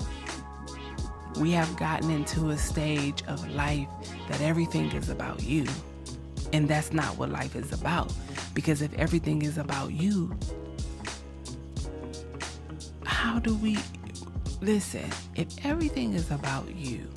We 1.38 1.51
have 1.51 1.75
gotten 1.77 2.10
into 2.12 2.50
a 2.50 2.58
stage 2.58 3.24
of 3.27 3.48
life 3.51 3.88
that 4.29 4.41
everything 4.41 4.91
is 4.91 5.10
about 5.10 5.44
you. 5.44 5.65
And 6.53 6.67
that's 6.67 6.94
not 6.94 7.17
what 7.17 7.29
life 7.29 7.55
is 7.55 7.74
about. 7.74 8.13
Because 8.53 8.82
if 8.82 8.94
everything 8.94 9.41
is 9.41 9.58
about 9.58 9.91
you, 9.91 10.38
how 13.05 13.39
do 13.39 13.55
we 13.55 13.77
listen? 14.62 15.10
If 15.36 15.65
everything 15.65 16.13
is 16.13 16.32
about 16.32 16.74
you, 16.74 17.08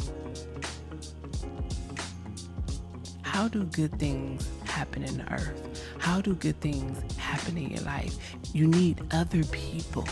how 3.39 3.47
do 3.47 3.63
good 3.67 3.97
things 4.01 4.51
happen 4.65 5.05
in 5.05 5.17
the 5.17 5.33
earth? 5.33 5.85
How 6.01 6.21
do 6.21 6.35
good 6.35 6.61
things 6.61 7.01
happen 7.15 7.57
in 7.57 7.71
your 7.71 7.85
life? 7.85 8.17
You 8.53 8.67
need 8.67 9.01
other 9.13 9.45
people. 9.45 10.05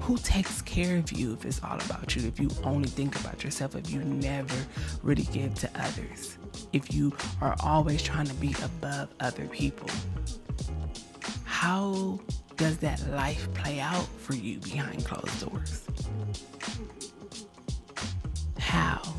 Who 0.00 0.18
takes 0.18 0.62
care 0.62 0.96
of 0.96 1.12
you 1.12 1.34
if 1.34 1.44
it's 1.44 1.62
all 1.62 1.76
about 1.76 2.16
you? 2.16 2.26
If 2.26 2.40
you 2.40 2.50
only 2.64 2.88
think 2.88 3.14
about 3.20 3.44
yourself, 3.44 3.76
if 3.76 3.88
you 3.88 4.00
never 4.00 4.56
really 5.04 5.28
give 5.30 5.54
to 5.60 5.70
others, 5.76 6.38
if 6.72 6.92
you 6.92 7.12
are 7.40 7.54
always 7.60 8.02
trying 8.02 8.26
to 8.26 8.34
be 8.34 8.56
above 8.64 9.08
other 9.20 9.46
people, 9.46 9.88
how 11.44 12.18
does 12.56 12.78
that 12.78 13.00
life 13.10 13.46
play 13.54 13.78
out 13.78 14.08
for 14.18 14.34
you 14.34 14.58
behind 14.58 15.04
closed 15.04 15.48
doors? 15.48 15.86
How? 18.58 19.15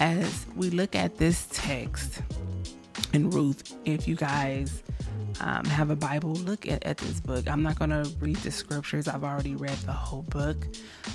As 0.00 0.46
we 0.54 0.70
look 0.70 0.94
at 0.94 1.18
this 1.18 1.48
text 1.50 2.22
in 3.12 3.30
Ruth, 3.30 3.74
if 3.84 4.06
you 4.06 4.14
guys 4.14 4.82
um, 5.40 5.64
have 5.64 5.90
a 5.90 5.96
Bible, 5.96 6.34
look 6.34 6.68
at, 6.68 6.84
at 6.84 6.98
this 6.98 7.20
book. 7.20 7.48
I'm 7.48 7.62
not 7.62 7.78
going 7.78 7.90
to 7.90 8.08
read 8.20 8.36
the 8.36 8.50
scriptures, 8.50 9.08
I've 9.08 9.24
already 9.24 9.56
read 9.56 9.76
the 9.78 9.92
whole 9.92 10.22
book. 10.22 10.66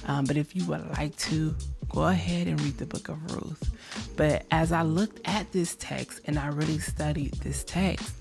Um, 0.08 0.26
but 0.26 0.36
if 0.36 0.56
you 0.56 0.66
would 0.66 0.86
like 0.98 1.16
to, 1.18 1.56
go 1.90 2.08
ahead 2.08 2.48
and 2.48 2.60
read 2.62 2.78
the 2.78 2.86
book 2.86 3.08
of 3.08 3.32
Ruth. 3.34 3.72
But 4.18 4.46
as 4.52 4.72
I 4.72 4.82
looked 4.82 5.22
at 5.26 5.52
this 5.52 5.76
text 5.76 6.22
and 6.26 6.38
I 6.38 6.48
really 6.48 6.80
studied 6.80 7.34
this 7.36 7.64
text, 7.64 8.14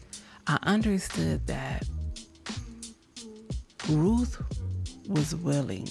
I 0.46 0.58
understood 0.62 1.46
that 1.46 1.86
Ruth 3.88 4.40
was 5.08 5.34
willing 5.34 5.88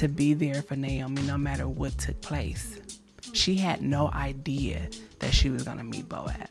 to 0.00 0.08
be 0.08 0.32
there 0.32 0.62
for 0.62 0.76
Naomi 0.76 1.20
no 1.20 1.36
matter 1.36 1.68
what 1.68 1.98
took 1.98 2.18
place. 2.22 2.80
She 3.34 3.56
had 3.56 3.82
no 3.82 4.08
idea 4.12 4.88
that 5.18 5.34
she 5.34 5.50
was 5.50 5.62
going 5.62 5.76
to 5.76 5.84
meet 5.84 6.08
Boaz. 6.08 6.48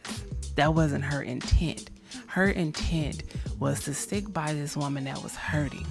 That 0.53 0.75
wasn't 0.75 1.03
her 1.03 1.24
intent. 1.24 1.89
Her 2.27 2.50
intent 2.50 3.24
was 3.58 3.84
to 3.86 3.96
stick 3.96 4.32
by 4.32 4.53
this 4.53 4.77
woman 4.77 5.06
that 5.06 5.24
was 5.24 5.36
hurting, 5.36 5.88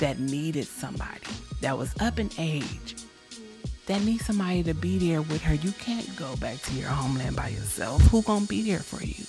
that 0.00 0.20
needed 0.20 0.66
somebody, 0.66 1.32
that 1.62 1.78
was 1.78 1.94
up 1.98 2.18
in 2.18 2.28
age, 2.36 2.94
that 3.86 4.02
needs 4.02 4.26
somebody 4.26 4.62
to 4.64 4.74
be 4.74 4.98
there 4.98 5.22
with 5.22 5.40
her. 5.40 5.54
You 5.54 5.72
can't 5.72 6.14
go 6.14 6.36
back 6.36 6.60
to 6.60 6.74
your 6.74 6.90
homeland 6.90 7.36
by 7.36 7.48
yourself. 7.48 8.02
Who 8.08 8.20
gonna 8.20 8.44
be 8.44 8.60
there 8.60 8.80
for 8.80 9.02
you? 9.02 9.24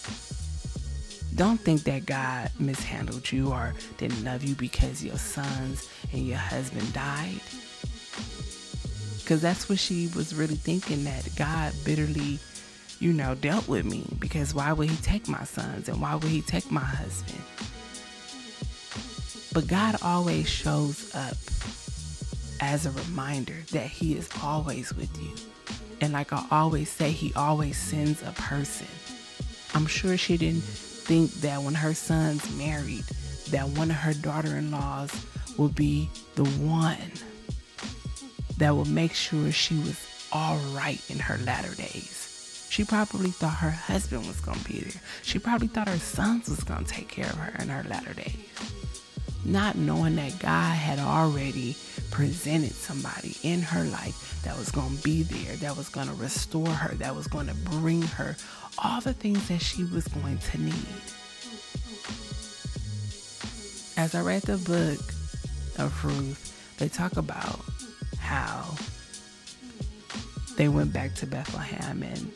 Don't 1.35 1.59
think 1.59 1.83
that 1.83 2.05
God 2.05 2.51
mishandled 2.59 3.31
you 3.31 3.51
or 3.51 3.73
didn't 3.97 4.23
love 4.23 4.43
you 4.43 4.55
because 4.55 5.03
your 5.03 5.17
sons 5.17 5.89
and 6.11 6.25
your 6.25 6.37
husband 6.37 6.91
died. 6.93 7.41
Because 9.19 9.41
that's 9.41 9.69
what 9.69 9.79
she 9.79 10.09
was 10.15 10.35
really 10.35 10.55
thinking 10.55 11.03
that 11.05 11.29
God 11.35 11.73
bitterly, 11.85 12.39
you 12.99 13.13
know, 13.13 13.35
dealt 13.35 13.67
with 13.67 13.85
me. 13.85 14.05
Because 14.19 14.53
why 14.53 14.73
would 14.73 14.89
he 14.89 14.97
take 14.97 15.29
my 15.29 15.43
sons 15.45 15.87
and 15.87 16.01
why 16.01 16.15
would 16.15 16.29
he 16.29 16.41
take 16.41 16.69
my 16.69 16.81
husband? 16.81 17.41
But 19.53 19.67
God 19.67 19.97
always 20.01 20.47
shows 20.47 21.13
up 21.13 21.35
as 22.61 22.85
a 22.85 22.91
reminder 22.91 23.57
that 23.71 23.87
He 23.87 24.13
is 24.15 24.29
always 24.41 24.93
with 24.93 25.11
you. 25.21 25.33
And 25.99 26.13
like 26.13 26.31
I 26.31 26.45
always 26.51 26.89
say, 26.89 27.11
He 27.11 27.33
always 27.35 27.77
sends 27.77 28.21
a 28.21 28.31
person. 28.31 28.87
I'm 29.73 29.87
sure 29.87 30.17
she 30.17 30.37
didn't 30.37 30.63
think 31.01 31.31
that 31.41 31.61
when 31.61 31.73
her 31.73 31.93
sons 31.93 32.49
married, 32.55 33.03
that 33.49 33.67
one 33.69 33.89
of 33.89 33.97
her 33.97 34.13
daughter 34.13 34.55
in 34.57 34.71
laws 34.71 35.11
would 35.57 35.75
be 35.75 36.09
the 36.35 36.45
one 36.45 37.11
that 38.57 38.75
would 38.75 38.89
make 38.89 39.13
sure 39.13 39.51
she 39.51 39.75
was 39.79 39.99
all 40.31 40.57
right 40.73 41.01
in 41.09 41.19
her 41.19 41.37
latter 41.43 41.73
days. 41.75 42.67
She 42.69 42.85
probably 42.85 43.31
thought 43.31 43.55
her 43.55 43.71
husband 43.71 44.25
was 44.27 44.39
going 44.39 44.59
to 44.59 44.63
be 44.65 44.79
there. 44.79 45.01
She 45.23 45.39
probably 45.39 45.67
thought 45.67 45.89
her 45.89 45.97
sons 45.97 46.49
was 46.49 46.63
going 46.63 46.85
to 46.85 46.91
take 46.91 47.09
care 47.09 47.25
of 47.25 47.35
her 47.35 47.61
in 47.61 47.67
her 47.67 47.83
latter 47.89 48.13
days. 48.13 48.37
Not 49.43 49.75
knowing 49.75 50.15
that 50.15 50.39
God 50.39 50.75
had 50.75 50.99
already 50.99 51.75
presented 52.11 52.73
somebody 52.73 53.35
in 53.43 53.61
her 53.61 53.83
life 53.85 54.41
that 54.45 54.57
was 54.57 54.71
going 54.71 54.95
to 54.95 55.03
be 55.03 55.23
there, 55.23 55.55
that 55.57 55.75
was 55.75 55.89
going 55.89 56.07
to 56.07 56.13
restore 56.13 56.69
her, 56.69 56.95
that 56.95 57.15
was 57.15 57.27
going 57.27 57.47
to 57.47 57.55
bring 57.55 58.03
her 58.03 58.37
all 58.77 59.01
the 59.01 59.13
things 59.13 59.47
that 59.47 59.61
she 59.61 59.83
was 59.83 60.07
going 60.07 60.37
to 60.37 60.57
need. 60.61 60.73
As 63.97 64.15
I 64.15 64.21
read 64.21 64.43
the 64.43 64.57
book 64.57 64.99
of 65.77 66.05
Ruth, 66.05 66.75
they 66.77 66.87
talk 66.89 67.17
about 67.17 67.59
how 68.19 68.75
they 70.55 70.67
went 70.67 70.93
back 70.93 71.13
to 71.15 71.25
Bethlehem 71.27 72.03
and 72.03 72.31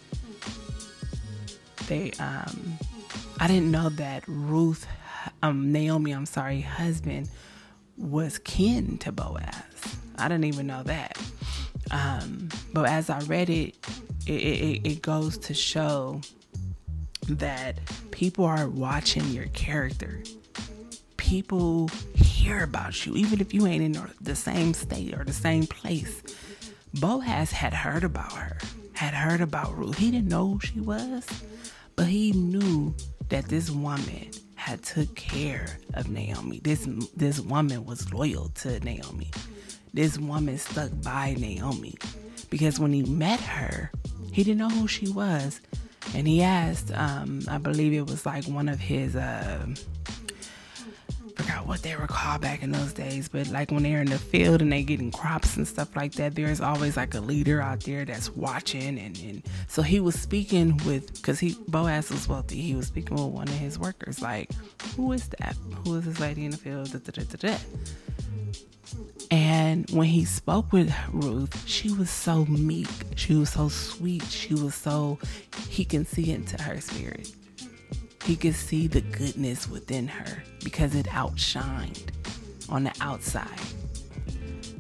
they 1.88 2.12
um 2.20 2.78
I 3.40 3.48
didn't 3.48 3.72
know 3.72 3.90
that 3.90 4.24
Ruth 4.28 4.88
um 5.44 5.72
Naomi, 5.72 6.12
I'm 6.12 6.26
sorry, 6.26 6.62
husband 6.62 7.30
was 7.98 8.38
kin 8.40 8.98
to 9.00 9.12
Boaz. 9.12 9.98
I 10.18 10.28
didn't 10.28 10.46
even 10.46 10.68
know 10.68 10.84
that. 10.84 11.18
Um, 11.92 12.50
but 12.74 12.90
as 12.90 13.10
I 13.10 13.20
read 13.22 13.50
it, 13.50 13.76
it, 14.28 14.32
it, 14.32 14.88
it 14.88 15.02
goes 15.02 15.38
to 15.38 15.54
show 15.54 16.22
that 17.30 17.78
people 18.12 18.46
are 18.46 18.68
watching 18.68 19.26
your 19.30 19.48
character. 19.48 20.22
People 21.18 21.90
hear 22.14 22.64
about 22.64 23.06
you, 23.06 23.16
even 23.16 23.42
if 23.42 23.54
you 23.54 23.66
ain't 23.66 23.84
in 23.84 24.10
the 24.22 24.36
same 24.36 24.74
state 24.74 25.14
or 25.18 25.24
the 25.24 25.34
same 25.34 25.66
place. 25.66 26.22
Boaz 26.94 27.52
had 27.52 27.74
heard 27.74 28.04
about 28.04 28.32
her, 28.34 28.58
had 28.94 29.14
heard 29.14 29.42
about 29.42 29.76
Ruth. 29.78 29.98
He 29.98 30.12
didn't 30.12 30.30
know 30.30 30.54
who 30.54 30.60
she 30.60 30.80
was, 30.80 31.28
but 31.96 32.06
he 32.06 32.32
knew 32.32 32.96
that 33.30 33.46
this 33.46 33.70
woman 33.70 34.30
had 34.56 34.84
took 34.84 35.14
care 35.16 35.78
of 35.96 36.10
Naomi. 36.10 36.60
This 36.64 36.88
this 37.16 37.40
woman 37.40 37.86
was 37.86 38.14
loyal 38.14 38.50
to 38.56 38.80
Naomi. 38.80 39.32
This 39.94 40.18
woman 40.18 40.58
stuck 40.58 40.92
by 41.04 41.36
Naomi 41.38 41.96
because 42.50 42.80
when 42.80 42.94
he 42.94 43.04
met 43.04 43.40
her, 43.40 43.92
he 44.36 44.44
didn't 44.44 44.58
know 44.58 44.70
who 44.70 44.86
she 44.86 45.08
was, 45.08 45.62
and 46.14 46.28
he 46.28 46.44
asked. 46.44 46.92
Um, 46.94 47.40
I 47.50 47.58
believe 47.58 47.94
it 47.94 48.06
was 48.06 48.26
like 48.26 48.44
one 48.46 48.68
of 48.68 48.80
his. 48.80 49.16
Uh, 49.16 49.66
forgot 51.38 51.68
what 51.68 51.82
they 51.82 51.96
were 51.96 52.08
called 52.08 52.42
back 52.42 52.62
in 52.62 52.72
those 52.72 52.92
days, 52.92 53.30
but 53.30 53.48
like 53.48 53.72
when 53.72 53.84
they're 53.84 54.02
in 54.02 54.10
the 54.10 54.18
field 54.18 54.62
and 54.62 54.72
they're 54.72 54.84
getting 54.84 55.12
crops 55.12 55.56
and 55.56 55.66
stuff 55.66 55.96
like 55.96 56.14
that, 56.14 56.36
there's 56.36 56.62
always 56.62 56.96
like 56.98 57.14
a 57.14 57.20
leader 57.20 57.62
out 57.62 57.82
there 57.82 58.06
that's 58.06 58.30
watching. 58.36 58.98
And, 59.00 59.18
and 59.20 59.44
so 59.68 59.82
he 59.82 60.00
was 60.00 60.16
speaking 60.16 60.78
with, 60.86 61.14
because 61.14 61.40
he 61.40 61.56
Boaz 61.68 62.10
was 62.10 62.28
wealthy, 62.28 62.62
he 62.62 62.76
was 62.76 62.88
speaking 62.88 63.16
with 63.16 63.34
one 63.34 63.48
of 63.50 63.54
his 63.56 63.78
workers, 63.78 64.22
like, 64.22 64.50
who 64.96 65.12
is 65.12 65.28
that? 65.40 65.56
Who 65.84 65.96
is 65.96 66.06
this 66.06 66.20
lady 66.20 66.46
in 66.46 66.52
the 66.52 66.58
field? 66.58 66.92
Da, 66.92 67.00
da, 67.00 67.24
da, 67.24 67.58
and 69.36 69.90
when 69.92 70.08
he 70.08 70.24
spoke 70.24 70.72
with 70.72 70.96
Ruth, 71.12 71.68
she 71.68 71.92
was 71.92 72.10
so 72.10 72.46
meek. 72.46 72.88
She 73.18 73.36
was 73.36 73.50
so 73.50 73.68
sweet. 73.68 74.24
She 74.24 74.54
was 74.54 74.76
so, 74.76 75.20
he 75.68 75.84
can 75.84 76.06
see 76.06 76.32
into 76.32 76.62
her 76.64 76.80
spirit. 76.80 77.36
He 78.24 78.38
could 78.38 78.56
see 78.56 78.88
the 78.88 79.02
goodness 79.02 79.68
within 79.70 80.08
her 80.08 80.42
because 80.64 80.96
it 80.96 81.08
outshined 81.08 82.12
on 82.70 82.86
the 82.86 82.94
outside. 83.02 83.60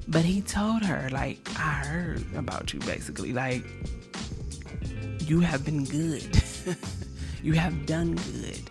But 0.08 0.24
he 0.24 0.40
told 0.40 0.84
her, 0.84 1.10
like, 1.12 1.40
I 1.60 1.84
heard 1.86 2.24
about 2.34 2.72
you 2.72 2.80
basically. 2.80 3.34
Like, 3.34 3.66
you 5.20 5.42
have 5.42 5.66
been 5.66 5.84
good. 5.84 6.42
you 7.44 7.52
have 7.56 7.86
done 7.86 8.16
good. 8.16 8.62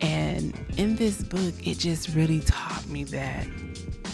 And 0.00 0.52
in 0.76 0.96
this 0.96 1.22
book, 1.22 1.54
it 1.64 1.78
just 1.78 2.12
really 2.16 2.40
taught 2.40 2.88
me 2.88 3.04
that 3.04 3.46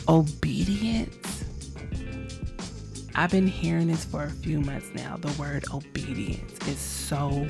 obedience. 0.09 1.45
I've 3.15 3.31
been 3.31 3.47
hearing 3.47 3.89
this 3.89 4.05
for 4.05 4.25
a 4.25 4.31
few 4.31 4.61
months 4.61 4.89
now. 4.95 5.19
The 5.19 5.33
word 5.41 5.65
obedience 5.73 6.57
is 6.67 6.79
so 6.79 7.47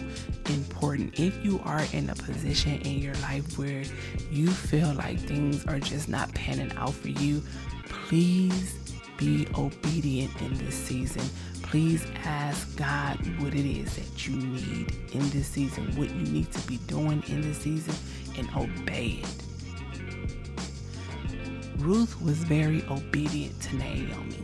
important. 0.49 1.21
If 1.21 1.45
you 1.45 1.61
are 1.65 1.83
in 1.93 2.11
a 2.11 2.15
position 2.15 2.81
in 2.83 2.99
your 2.99 3.15
life 3.17 3.57
where 3.59 3.85
you 4.31 4.49
feel 4.49 4.93
like 4.95 5.21
things 5.21 5.65
are 5.67 5.79
just 5.79 6.09
not 6.09 6.35
panning 6.35 6.73
out 6.77 6.95
for 6.95 7.11
you, 7.11 7.43
please 7.89 8.77
be 9.17 9.47
obedient 9.57 10.41
in 10.43 10.59
this 10.59 10.75
season. 10.75 11.23
Please 11.63 12.05
ask 12.25 12.77
God 12.77 13.19
what 13.41 13.55
it 13.55 13.65
is 13.65 13.95
that 13.97 14.27
you 14.27 14.35
need 14.35 14.93
in 15.13 15.31
this 15.31 15.47
season, 15.47 15.87
what 15.97 16.11
you 16.11 16.27
need 16.33 16.51
to 16.53 16.67
be 16.67 16.79
doing 16.89 17.23
in 17.29 17.41
this 17.41 17.59
season, 17.59 17.95
and 18.37 18.49
obey 18.57 19.23
it. 19.23 19.52
Ruth 21.83 22.23
was 22.23 22.37
very 22.39 22.85
obedient 22.89 23.61
to 23.61 23.77
Naomi. 23.77 24.39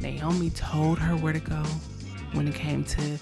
Naomi 0.00 0.50
told 0.50 0.98
her 0.98 1.14
where 1.16 1.32
to 1.32 1.38
go 1.38 1.62
when 2.32 2.48
it 2.48 2.56
came 2.56 2.82
to 2.84 3.18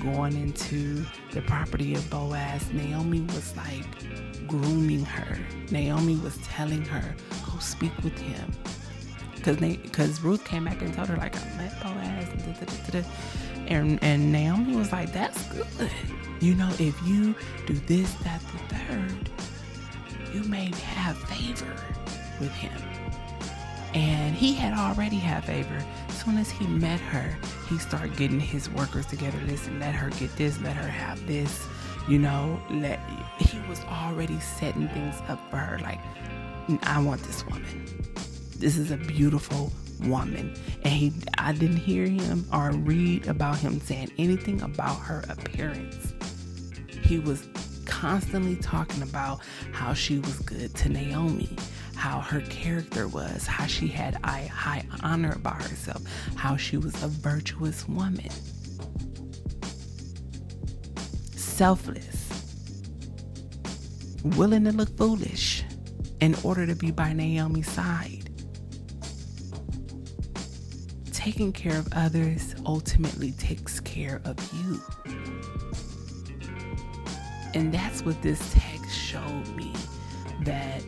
going 0.00 0.34
into 0.34 1.04
the 1.32 1.42
property 1.42 1.94
of 1.94 2.08
Boaz. 2.08 2.72
Naomi 2.72 3.22
was 3.22 3.56
like 3.56 4.46
grooming 4.46 5.04
her. 5.04 5.38
Naomi 5.72 6.14
was 6.16 6.36
telling 6.38 6.84
her, 6.84 7.16
"Go 7.44 7.58
speak 7.58 7.92
with 8.04 8.16
him." 8.16 8.52
Because 9.34 9.56
because 9.56 10.22
Ruth 10.22 10.44
came 10.44 10.66
back 10.66 10.80
and 10.82 10.94
told 10.94 11.08
her 11.08 11.16
like 11.16 11.34
I 11.36 11.44
met 11.56 11.82
Boaz 11.82 12.28
and, 12.30 13.06
and 13.66 13.98
and 14.04 14.30
Naomi 14.30 14.76
was 14.76 14.92
like, 14.92 15.12
"That's 15.12 15.42
good." 15.48 15.90
You 16.40 16.54
know, 16.54 16.70
if 16.78 16.94
you 17.04 17.34
do 17.66 17.74
this, 17.86 18.12
that, 18.22 18.40
the 18.52 18.76
third, 18.76 19.30
you 20.32 20.44
may 20.44 20.70
have 20.94 21.18
favor 21.18 21.74
with 22.40 22.52
him. 22.52 22.72
And 23.94 24.34
he 24.34 24.54
had 24.54 24.74
already 24.74 25.16
had 25.16 25.44
favor. 25.44 25.82
As 26.08 26.22
soon 26.22 26.36
as 26.38 26.50
he 26.50 26.66
met 26.66 27.00
her, 27.00 27.36
he 27.68 27.78
started 27.78 28.16
getting 28.16 28.40
his 28.40 28.68
workers 28.70 29.06
together. 29.06 29.38
Listen, 29.46 29.80
let 29.80 29.94
her 29.94 30.10
get 30.10 30.34
this, 30.36 30.60
let 30.60 30.76
her 30.76 30.88
have 30.88 31.26
this. 31.26 31.66
You 32.08 32.18
know, 32.18 32.60
let 32.70 33.00
he 33.38 33.58
was 33.68 33.80
already 33.84 34.38
setting 34.38 34.88
things 34.88 35.16
up 35.28 35.40
for 35.50 35.56
her. 35.56 35.78
Like, 35.78 36.00
I 36.82 37.02
want 37.02 37.22
this 37.22 37.44
woman. 37.46 37.86
This 38.58 38.76
is 38.76 38.90
a 38.90 38.96
beautiful 38.96 39.72
woman. 40.02 40.54
And 40.82 40.92
he 40.92 41.12
I 41.38 41.52
didn't 41.52 41.78
hear 41.78 42.06
him 42.06 42.46
or 42.52 42.72
read 42.72 43.26
about 43.28 43.58
him 43.58 43.80
saying 43.80 44.12
anything 44.18 44.60
about 44.62 45.00
her 45.00 45.24
appearance 45.28 46.12
he 47.06 47.20
was 47.20 47.48
constantly 47.84 48.56
talking 48.56 49.02
about 49.02 49.40
how 49.72 49.94
she 49.94 50.18
was 50.18 50.38
good 50.40 50.74
to 50.74 50.88
Naomi, 50.88 51.56
how 51.96 52.20
her 52.20 52.40
character 52.42 53.08
was, 53.08 53.46
how 53.46 53.66
she 53.66 53.88
had 53.88 54.14
high 54.24 54.86
honor 55.02 55.36
by 55.38 55.54
herself, 55.54 56.02
how 56.36 56.56
she 56.56 56.76
was 56.76 57.02
a 57.02 57.08
virtuous 57.08 57.88
woman, 57.88 58.30
selfless, 61.34 62.28
willing 64.22 64.64
to 64.64 64.72
look 64.72 64.96
foolish 64.96 65.64
in 66.20 66.34
order 66.44 66.66
to 66.66 66.74
be 66.74 66.90
by 66.90 67.12
Naomi's 67.12 67.70
side. 67.70 68.30
Taking 71.12 71.52
care 71.52 71.76
of 71.76 71.88
others 71.92 72.54
ultimately 72.64 73.32
takes 73.32 73.80
care 73.80 74.20
of 74.24 74.36
you. 74.52 74.80
And 77.54 77.72
that's 77.72 78.02
what 78.02 78.20
this 78.22 78.52
text 78.54 78.94
showed 78.94 79.48
me 79.56 79.72
that 80.42 80.82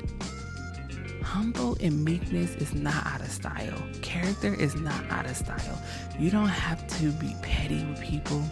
humble 1.29 1.77
and 1.83 2.03
meekness 2.07 2.55
is 2.57 2.73
not 2.73 3.07
out 3.07 3.21
of 3.21 3.31
style. 3.31 3.83
Character 4.01 4.55
is 4.55 4.75
not 4.77 5.05
out 5.11 5.27
of 5.27 5.37
style. 5.37 5.83
You 6.19 6.31
don't 6.31 6.49
have 6.49 6.87
to 6.99 7.13
be 7.13 7.37
petty 7.43 7.85
with 7.85 8.01
people. 8.01 8.43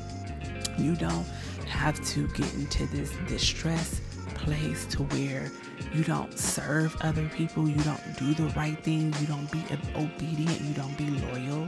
You 0.77 0.95
don't 0.95 1.27
have 1.67 1.99
to 2.09 2.29
get 2.29 2.53
into 2.53 2.85
this 2.89 3.11
distress 3.29 4.03
place 4.35 4.85
to 4.91 5.05
where 5.05 5.51
you 5.95 6.05
don't 6.05 6.39
serve 6.39 6.95
other 7.01 7.27
people, 7.31 7.67
you 7.67 7.83
don't 7.83 8.19
do 8.19 8.35
the 8.35 8.53
right 8.55 8.79
thing, 8.85 9.15
you 9.21 9.27
don't 9.27 9.51
be 9.51 9.65
obedient, 9.97 10.61
you 10.61 10.75
don't 10.75 10.97
be 10.99 11.09
loyal. 11.33 11.67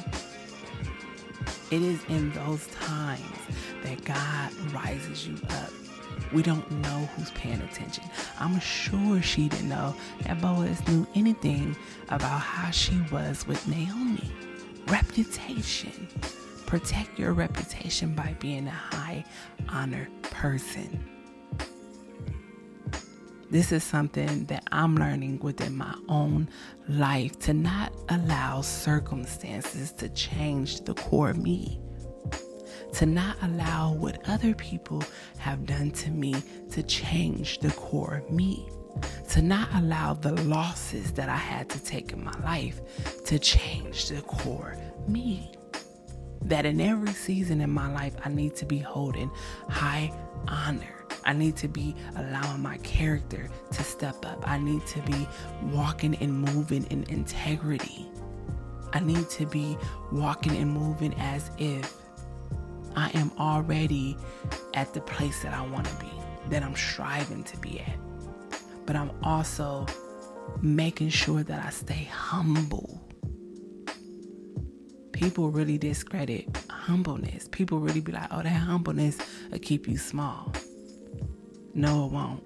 It 1.71 1.81
is 1.81 2.05
in 2.11 2.31
those 2.33 2.67
times 2.67 3.23
that 3.83 4.05
God 4.05 4.53
rises 4.75 5.27
you 5.27 5.37
up 5.49 5.71
we 6.33 6.43
don't 6.43 6.71
know 6.71 7.09
who's 7.15 7.31
paying 7.33 7.61
attention. 7.61 8.05
I'm 8.39 8.61
sure 8.61 9.23
she 9.23 9.49
didn't 9.49 9.69
know 9.69 9.95
that 10.23 10.41
Boaz 10.41 10.87
knew 10.89 11.07
anything 11.15 11.77
about 12.09 12.41
how 12.41 12.71
she 12.71 13.01
was 13.11 13.47
with 13.47 13.67
Naomi. 13.69 14.31
Reputation. 14.87 16.09
Protect 16.67 17.19
your 17.19 17.33
reputation 17.33 18.15
by 18.15 18.37
being 18.41 18.67
a 18.67 18.71
high 18.71 19.25
honor 19.69 20.09
person. 20.23 21.03
This 23.51 23.73
is 23.73 23.83
something 23.83 24.45
that 24.47 24.65
I'm 24.71 24.97
learning 24.97 25.39
within 25.39 25.75
my 25.75 25.95
own 26.11 26.51
life 26.87 27.39
to 27.41 27.55
not 27.55 27.95
allow 28.11 28.61
circumstances 28.61 29.91
to 29.93 30.11
change 30.11 30.83
the 30.83 30.93
core 30.93 31.33
me 31.33 31.81
to 32.95 33.07
not 33.07 33.37
allow 33.43 33.93
what 33.93 34.27
other 34.29 34.55
people 34.55 35.03
have 35.39 35.67
done 35.67 35.91
to 35.93 36.11
me 36.11 36.35
to 36.71 36.83
change 36.83 37.59
the 37.61 37.71
core 37.73 38.23
me, 38.31 38.69
to 39.31 39.43
not 39.43 39.69
allow 39.75 40.15
the 40.15 40.33
losses 40.45 41.13
that 41.13 41.29
I 41.29 41.37
had 41.37 41.69
to 41.71 41.83
take 41.83 42.13
in 42.13 42.25
my 42.25 42.39
life 42.43 42.81
to 43.27 43.39
change 43.39 44.09
the 44.09 44.23
core 44.23 44.77
me. 45.07 45.53
That 46.43 46.65
in 46.65 46.81
every 46.81 47.13
season 47.13 47.61
in 47.61 47.71
my 47.71 47.93
life, 47.93 48.15
I 48.25 48.29
need 48.29 48.55
to 48.57 48.65
be 48.65 48.79
holding 48.79 49.31
high 49.69 50.13
honor. 50.47 51.05
I 51.25 51.33
need 51.33 51.57
to 51.57 51.69
be 51.69 51.95
allowing 52.17 52.63
my 52.63 52.79
character 52.79 53.51
to 53.73 53.83
step 53.83 54.25
up. 54.25 54.43
I 54.49 54.57
need 54.59 54.87
to 54.87 55.01
be 55.03 55.29
walking 55.65 56.15
and 56.17 56.33
moving 56.33 56.85
in 56.85 57.05
integrity. 57.11 58.09
I 58.93 59.01
need 59.01 59.29
to 59.31 59.45
be 59.45 59.77
walking 60.11 60.57
and 60.57 60.71
moving 60.71 61.13
as 61.19 61.51
if 61.59 61.98
I 62.97 63.11
am 63.15 63.31
already 63.39 64.17
at 64.75 64.93
the 64.95 65.01
place 65.01 65.43
that 65.43 65.55
I 65.55 65.63
want 65.67 65.87
to 65.87 65.95
be, 65.97 66.11
that 66.51 66.63
I'm 66.63 66.77
striving 66.77 67.45
to 67.45 67.57
be 67.59 67.81
at. 67.81 67.97
But 68.87 68.97
I'm 68.97 69.11
also 69.23 69.87
making 70.63 71.11
sure 71.11 71.43
that 71.43 71.65
I 71.65 71.71
stay 71.71 72.05
humble. 72.05 73.01
People 75.13 75.51
really 75.51 75.79
discredit 75.79 76.49
humbleness. 76.71 77.49
People 77.51 77.81
really 77.81 78.01
be 78.01 78.13
like, 78.13 78.29
oh, 78.31 78.43
that 78.43 78.49
humbleness 78.49 79.19
will 79.51 79.59
keep 79.59 79.87
you 79.89 79.99
small. 79.99 80.53
No, 81.75 82.07
it 82.07 82.13
won't. 82.13 82.43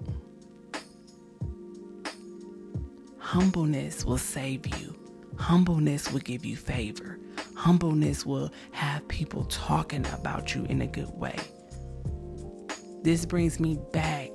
Humbleness 3.19 4.05
will 4.05 4.19
save 4.19 4.67
you. 4.79 4.95
Humbleness 5.39 6.13
will 6.13 6.21
give 6.21 6.45
you 6.45 6.57
favor. 6.57 7.19
Humbleness 7.55 8.27
will 8.27 8.51
have 8.73 9.07
people 9.09 9.45
talking 9.45 10.07
about 10.13 10.55
you 10.55 10.65
in 10.65 10.83
a 10.83 10.87
good 10.87 11.11
way. 11.11 11.37
This 13.03 13.25
brings 13.25 13.59
me 13.61 13.79
back 13.93 14.31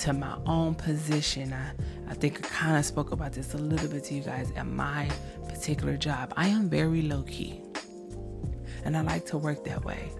to 0.00 0.12
my 0.12 0.36
own 0.46 0.74
position. 0.74 1.52
I, 1.52 1.72
I 2.10 2.14
think 2.14 2.38
I 2.38 2.48
kind 2.48 2.76
of 2.76 2.84
spoke 2.84 3.12
about 3.12 3.32
this 3.32 3.54
a 3.54 3.58
little 3.58 3.88
bit 3.88 4.04
to 4.04 4.14
you 4.14 4.22
guys 4.22 4.50
at 4.56 4.66
my 4.66 5.08
particular 5.48 5.96
job. 5.96 6.32
I 6.36 6.48
am 6.48 6.68
very 6.68 7.02
low 7.02 7.22
key, 7.22 7.60
and 8.84 8.96
I 8.96 9.02
like 9.02 9.26
to 9.26 9.38
work 9.38 9.64
that 9.64 9.84
way. 9.84 10.10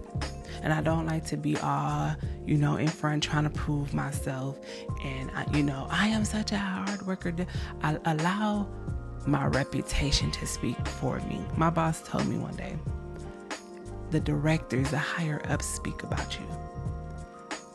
And 0.63 0.73
I 0.73 0.81
don't 0.81 1.05
like 1.05 1.27
to 1.27 1.37
be 1.37 1.59
all, 1.59 2.15
you 2.47 2.57
know, 2.57 2.77
in 2.77 2.89
front 2.89 3.23
trying 3.23 3.45
to 3.45 3.51
prove 3.51 3.93
myself. 3.93 4.59
And, 5.05 5.31
I, 5.33 5.45
you 5.55 5.63
know, 5.63 5.87
I 5.91 6.09
am 6.09 6.25
such 6.25 6.53
a 6.53 6.57
hard 6.57 7.03
worker. 7.07 7.35
I 7.83 7.99
allow 8.07 8.67
my 9.27 9.47
reputation 9.47 10.31
to 10.33 10.47
speak 10.47 10.87
for 10.87 11.19
me. 11.21 11.45
My 11.57 11.71
boss 11.71 12.03
told 12.03 12.27
me 12.27 12.37
one 12.39 12.57
day 12.57 12.79
the 14.11 14.21
directors, 14.21 14.91
the 14.91 14.99
higher 14.99 15.43
ups 15.49 15.67
speak 15.67 16.03
about 16.03 16.39
you. 16.39 16.47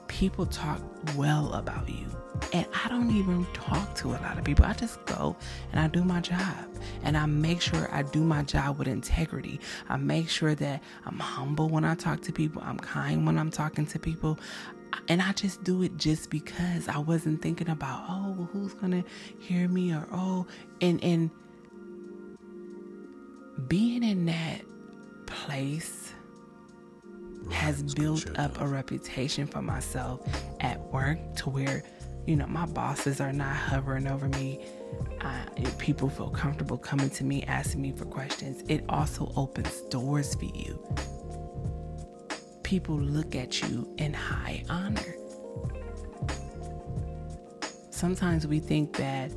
People 0.08 0.46
talk 0.46 0.82
well 1.16 1.54
about 1.54 1.90
you. 1.90 2.06
And 2.54 2.66
I 2.74 2.88
don't 2.88 3.12
even 3.12 3.46
talk 3.54 3.96
to 3.96 4.10
a 4.10 4.20
lot 4.20 4.38
of 4.38 4.44
people. 4.44 4.66
I 4.66 4.74
just 4.74 5.04
go 5.06 5.36
and 5.72 5.80
I 5.80 5.88
do 5.88 6.04
my 6.04 6.22
job. 6.22 6.56
And 7.04 7.18
I 7.18 7.26
make 7.26 7.62
sure 7.62 7.90
I 7.92 8.04
do 8.04 8.24
my 8.24 8.44
job 8.44 8.80
with 8.80 8.88
integrity. 8.88 9.60
I 9.90 9.98
make 9.98 10.30
sure 10.30 10.56
that 10.56 10.82
I'm 11.06 11.20
humble 11.20 11.70
when 11.70 11.84
I 11.84 11.96
talk 11.96 12.22
to 12.22 12.32
people. 12.32 12.62
I'm 12.66 12.78
kind 12.78 13.26
when 13.26 13.38
I'm 13.38 13.52
talking 13.52 13.86
to 13.88 14.00
people. 14.00 14.40
And 15.08 15.22
I 15.22 15.34
just 15.34 15.64
do 15.64 15.84
it 15.84 15.98
just 15.98 16.30
because 16.30 16.88
I 16.88 16.98
wasn't 16.98 17.42
thinking 17.42 17.70
about, 17.70 18.04
oh, 18.10 18.48
who's 18.52 18.74
going 18.74 18.92
to 18.92 19.04
hear 19.40 19.68
me 19.68 19.94
or, 19.94 20.08
oh, 20.12 20.48
and, 20.82 21.04
and, 21.04 21.30
being 23.68 24.04
in 24.04 24.26
that 24.26 24.62
place 25.26 26.14
has 27.52 27.82
built 27.96 28.38
up 28.38 28.60
a 28.62 28.68
reputation 28.68 29.48
for 29.48 29.62
myself 29.62 30.22
at 30.60 30.80
work 30.92 31.18
to 31.36 31.50
where 31.50 31.84
you 32.28 32.36
know 32.36 32.46
my 32.48 32.66
bosses 32.68 33.20
are 33.20 33.34
not 33.34 33.56
hovering 33.56 34.08
over 34.08 34.28
me. 34.30 34.66
Uh, 35.22 35.46
people 35.78 36.10
feel 36.10 36.30
comfortable 36.30 36.78
coming 36.78 37.10
to 37.10 37.24
me 37.24 37.44
asking 37.44 37.82
me 37.82 37.92
for 37.92 38.06
questions. 38.06 38.64
It 38.70 38.84
also 38.90 39.32
opens 39.36 39.82
doors 39.84 40.36
for 40.36 40.46
you. 40.46 40.80
People 42.64 42.98
look 43.00 43.36
at 43.36 43.62
you 43.62 43.94
in 43.98 44.14
high 44.14 44.64
honor. 44.70 45.16
Sometimes 47.90 48.46
we 48.46 48.60
think 48.60 48.96
that 48.98 49.32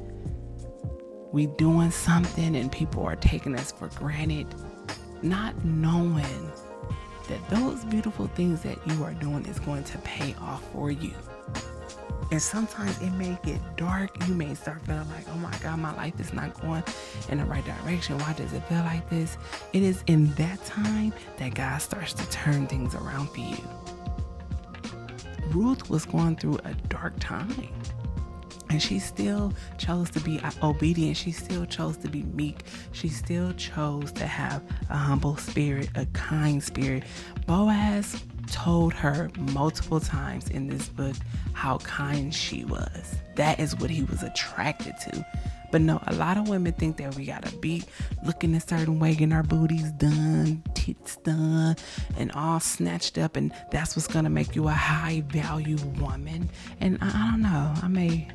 we 1.32 1.46
doing 1.46 1.90
something 1.90 2.56
and 2.56 2.70
people 2.70 3.04
are 3.04 3.16
taking 3.16 3.54
us 3.56 3.72
for 3.72 3.88
granted 3.88 4.46
not 5.22 5.64
knowing 5.64 6.52
that 7.28 7.48
those 7.48 7.84
beautiful 7.84 8.26
things 8.28 8.62
that 8.62 8.78
you 8.86 9.04
are 9.04 9.14
doing 9.14 9.46
is 9.46 9.58
going 9.60 9.84
to 9.84 9.98
pay 9.98 10.34
off 10.40 10.62
for 10.72 10.90
you. 10.90 11.12
And 12.30 12.40
sometimes 12.40 13.00
it 13.02 13.10
may 13.12 13.36
get 13.44 13.60
dark. 13.76 14.10
You 14.26 14.34
may 14.34 14.54
start 14.54 14.80
feeling 14.86 15.08
like, 15.10 15.28
oh 15.28 15.36
my 15.36 15.54
God, 15.58 15.78
my 15.78 15.94
life 15.96 16.18
is 16.18 16.32
not 16.32 16.58
going 16.60 16.82
in 17.28 17.38
the 17.38 17.44
right 17.44 17.64
direction. 17.64 18.18
Why 18.18 18.32
does 18.32 18.52
it 18.52 18.64
feel 18.64 18.78
like 18.78 19.08
this? 19.10 19.36
It 19.72 19.82
is 19.82 20.02
in 20.06 20.32
that 20.34 20.64
time 20.64 21.12
that 21.36 21.54
God 21.54 21.78
starts 21.78 22.14
to 22.14 22.28
turn 22.30 22.66
things 22.66 22.94
around 22.94 23.28
for 23.30 23.40
you. 23.40 23.58
Ruth 25.50 25.90
was 25.90 26.06
going 26.06 26.36
through 26.36 26.58
a 26.64 26.72
dark 26.88 27.12
time. 27.20 27.68
And 28.72 28.80
she 28.80 29.00
still 29.00 29.52
chose 29.76 30.08
to 30.12 30.20
be 30.20 30.40
obedient. 30.62 31.18
She 31.18 31.30
still 31.30 31.66
chose 31.66 31.98
to 31.98 32.08
be 32.08 32.22
meek. 32.22 32.64
She 32.92 33.10
still 33.10 33.52
chose 33.52 34.10
to 34.12 34.26
have 34.26 34.62
a 34.88 34.96
humble 34.96 35.36
spirit, 35.36 35.90
a 35.94 36.06
kind 36.06 36.62
spirit. 36.62 37.04
Boaz 37.46 38.24
told 38.50 38.94
her 38.94 39.30
multiple 39.52 40.00
times 40.00 40.48
in 40.48 40.68
this 40.68 40.88
book 40.88 41.14
how 41.52 41.76
kind 41.78 42.34
she 42.34 42.64
was. 42.64 43.16
That 43.36 43.60
is 43.60 43.76
what 43.76 43.90
he 43.90 44.04
was 44.04 44.22
attracted 44.22 44.98
to. 45.00 45.26
But 45.70 45.82
no, 45.82 46.02
a 46.06 46.14
lot 46.14 46.38
of 46.38 46.48
women 46.48 46.72
think 46.72 46.96
that 46.96 47.14
we 47.14 47.26
gotta 47.26 47.54
be 47.56 47.82
looking 48.24 48.54
a 48.54 48.60
certain 48.60 48.98
way, 48.98 49.12
getting 49.12 49.32
our 49.32 49.42
booties 49.42 49.90
done, 49.92 50.62
tits 50.74 51.16
done, 51.16 51.76
and 52.16 52.32
all 52.32 52.60
snatched 52.60 53.18
up, 53.18 53.36
and 53.36 53.52
that's 53.70 53.96
what's 53.96 54.06
gonna 54.06 54.30
make 54.30 54.54
you 54.54 54.68
a 54.68 54.72
high 54.72 55.22
value 55.28 55.78
woman. 55.98 56.48
And 56.80 56.98
I, 57.02 57.08
I 57.08 57.30
don't 57.30 57.42
know, 57.42 57.74
I 57.82 57.88
may 57.88 58.28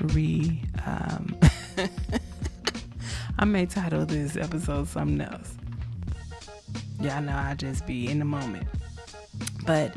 re 0.00 0.62
um, 0.86 1.36
I 3.38 3.44
may 3.44 3.66
title 3.66 4.04
this 4.04 4.36
episode 4.36 4.88
something 4.88 5.20
else. 5.20 5.54
I 7.02 7.20
know 7.20 7.34
I 7.36 7.54
just 7.54 7.86
be 7.86 8.08
in 8.08 8.18
the 8.18 8.24
moment. 8.24 8.66
But 9.64 9.94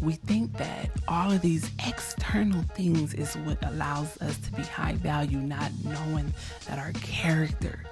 we 0.00 0.14
think 0.14 0.56
that 0.56 0.90
all 1.08 1.30
of 1.30 1.42
these 1.42 1.70
external 1.86 2.62
things 2.74 3.14
is 3.14 3.34
what 3.38 3.62
allows 3.66 4.16
us 4.22 4.38
to 4.38 4.52
be 4.52 4.62
high 4.62 4.94
value, 4.94 5.38
not 5.38 5.70
knowing 5.84 6.32
that 6.66 6.78
our 6.78 6.92
character 6.92 7.84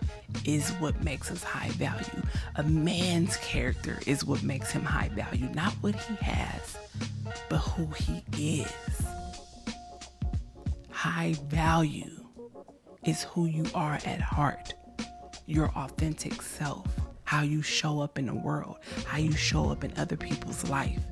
is 0.44 0.70
what 0.72 1.02
makes 1.04 1.30
us 1.30 1.42
high 1.42 1.70
value. 1.70 2.22
A 2.56 2.62
man's 2.62 3.36
character 3.38 3.98
is 4.06 4.24
what 4.24 4.42
makes 4.42 4.70
him 4.70 4.84
high 4.84 5.10
value, 5.10 5.48
not 5.54 5.72
what 5.82 5.94
he 5.94 6.14
has, 6.16 6.78
but 7.48 7.58
who 7.58 7.86
he 7.94 8.22
is 8.38 9.03
high 11.04 11.34
value 11.48 12.24
is 13.04 13.24
who 13.24 13.44
you 13.44 13.66
are 13.74 13.98
at 14.06 14.22
heart, 14.22 14.72
your 15.44 15.68
authentic 15.76 16.40
self, 16.40 16.86
how 17.24 17.42
you 17.42 17.60
show 17.60 18.00
up 18.00 18.18
in 18.18 18.24
the 18.24 18.34
world, 18.34 18.78
how 19.04 19.18
you 19.18 19.32
show 19.32 19.68
up 19.68 19.84
in 19.84 19.92
other 19.98 20.16
people's 20.16 20.66
life, 20.70 21.04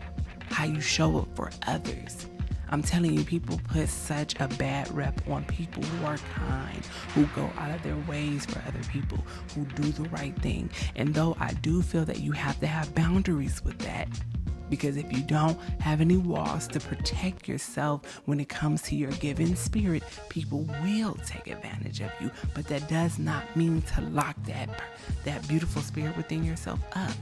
how 0.47 0.65
you 0.65 0.81
show 0.81 1.19
up 1.19 1.29
for 1.37 1.51
others. 1.67 2.27
I'm 2.71 2.83
telling 2.83 3.13
you, 3.13 3.23
people 3.23 3.61
put 3.69 3.87
such 3.91 4.35
a 4.41 4.49
bad 4.49 4.91
rep 4.97 5.29
on 5.29 5.45
people 5.45 5.83
who 5.83 6.07
are 6.07 6.17
kind, 6.17 6.87
who 7.15 7.27
go 7.37 7.51
out 7.59 7.71
of 7.71 7.83
their 7.83 7.99
ways 8.09 8.47
for 8.47 8.67
other 8.67 8.83
people, 8.91 9.19
who 9.55 9.67
do 9.67 9.93
the 9.93 10.09
right 10.09 10.35
thing. 10.41 10.71
And 10.97 11.13
though 11.13 11.37
I 11.39 11.53
do 11.53 11.83
feel 11.83 12.07
that 12.07 12.21
you 12.21 12.33
have 12.33 12.59
to 12.61 12.67
have 12.67 12.95
boundaries 12.95 13.63
with 13.63 13.79
that, 13.81 14.09
because 14.73 14.97
if 14.97 15.13
you 15.13 15.23
don't 15.23 15.61
have 15.81 16.01
any 16.01 16.17
walls 16.17 16.67
to 16.67 16.81
protect 16.81 17.47
yourself 17.47 18.23
when 18.25 18.41
it 18.41 18.49
comes 18.49 18.81
to 18.81 18.97
your 18.97 19.11
given 19.13 19.55
spirit, 19.55 20.03
people 20.31 20.67
will 20.83 21.13
take 21.27 21.47
advantage 21.49 22.01
of 22.01 22.11
you. 22.23 22.31
But 22.55 22.67
that 22.69 22.89
does 22.89 23.19
not 23.19 23.55
mean 23.55 23.83
to 23.83 24.01
lock 24.01 24.35
that, 24.45 24.71
that 25.25 25.47
beautiful 25.47 25.83
spirit 25.83 26.17
within 26.17 26.43
yourself 26.43 26.81
up. 26.95 27.13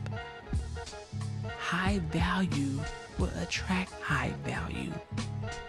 High 1.71 2.01
value 2.11 2.81
will 3.17 3.31
attract 3.41 3.93
high 4.03 4.33
value. 4.45 4.93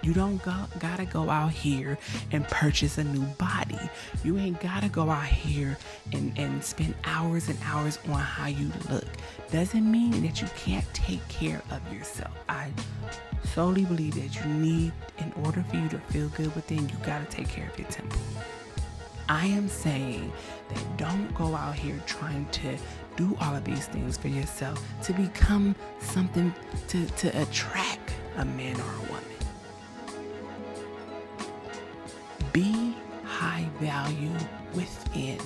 You 0.01 0.15
don't 0.15 0.41
go, 0.41 0.51
gotta 0.79 1.05
go 1.05 1.29
out 1.29 1.51
here 1.51 1.95
and 2.31 2.43
purchase 2.47 2.97
a 2.97 3.03
new 3.03 3.23
body. 3.37 3.77
You 4.23 4.39
ain't 4.39 4.59
gotta 4.59 4.89
go 4.89 5.11
out 5.11 5.27
here 5.27 5.77
and, 6.11 6.35
and 6.39 6.63
spend 6.63 6.95
hours 7.03 7.49
and 7.49 7.59
hours 7.63 7.99
on 8.09 8.19
how 8.19 8.47
you 8.47 8.71
look. 8.89 9.05
Doesn't 9.51 9.91
mean 9.91 10.23
that 10.23 10.41
you 10.41 10.47
can't 10.57 10.91
take 10.91 11.25
care 11.27 11.61
of 11.69 11.93
yourself. 11.93 12.35
I 12.49 12.71
solely 13.53 13.85
believe 13.85 14.15
that 14.15 14.43
you 14.43 14.51
need, 14.51 14.93
in 15.19 15.31
order 15.45 15.63
for 15.69 15.75
you 15.75 15.87
to 15.89 15.99
feel 15.99 16.29
good 16.29 16.55
within, 16.55 16.89
you 16.89 16.95
gotta 17.05 17.25
take 17.25 17.47
care 17.47 17.69
of 17.69 17.77
your 17.77 17.87
temple. 17.89 18.19
I 19.29 19.45
am 19.45 19.69
saying 19.69 20.29
that 20.67 20.97
don't 20.97 21.33
go 21.35 21.55
out 21.55 21.75
here 21.75 22.01
trying 22.05 22.47
to 22.47 22.75
do 23.15 23.37
all 23.41 23.55
of 23.55 23.63
these 23.63 23.87
things 23.87 24.17
for 24.17 24.27
yourself 24.27 24.83
to 25.03 25.13
become 25.13 25.75
something 25.99 26.53
to, 26.87 27.05
to 27.05 27.41
attract 27.41 28.13
a 28.37 28.45
man 28.45 28.75
or 28.79 28.93
a 28.93 29.09
woman. 29.09 29.23
Be 32.53 32.95
high 33.23 33.67
value 33.79 34.33
within. 34.73 35.39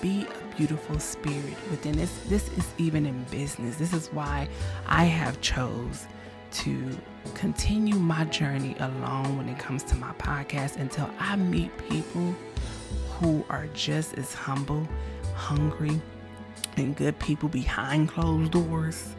Be 0.00 0.26
a 0.26 0.56
beautiful 0.56 0.98
spirit 0.98 1.56
within. 1.70 1.96
This 1.96 2.20
this 2.28 2.48
is 2.56 2.66
even 2.78 3.04
in 3.06 3.22
business. 3.24 3.76
This 3.76 3.92
is 3.92 4.08
why 4.08 4.48
I 4.86 5.04
have 5.04 5.40
chose 5.40 6.06
to 6.52 6.98
continue 7.34 7.94
my 7.96 8.24
journey 8.24 8.74
alone 8.80 9.36
when 9.36 9.48
it 9.48 9.58
comes 9.58 9.82
to 9.84 9.96
my 9.96 10.12
podcast 10.12 10.76
until 10.76 11.08
I 11.18 11.36
meet 11.36 11.70
people 11.88 12.34
who 13.20 13.44
are 13.50 13.66
just 13.74 14.16
as 14.16 14.32
humble, 14.32 14.88
hungry, 15.34 16.00
and 16.76 16.96
good 16.96 17.18
people 17.18 17.48
behind 17.48 18.08
closed 18.08 18.50
doors 18.50 19.14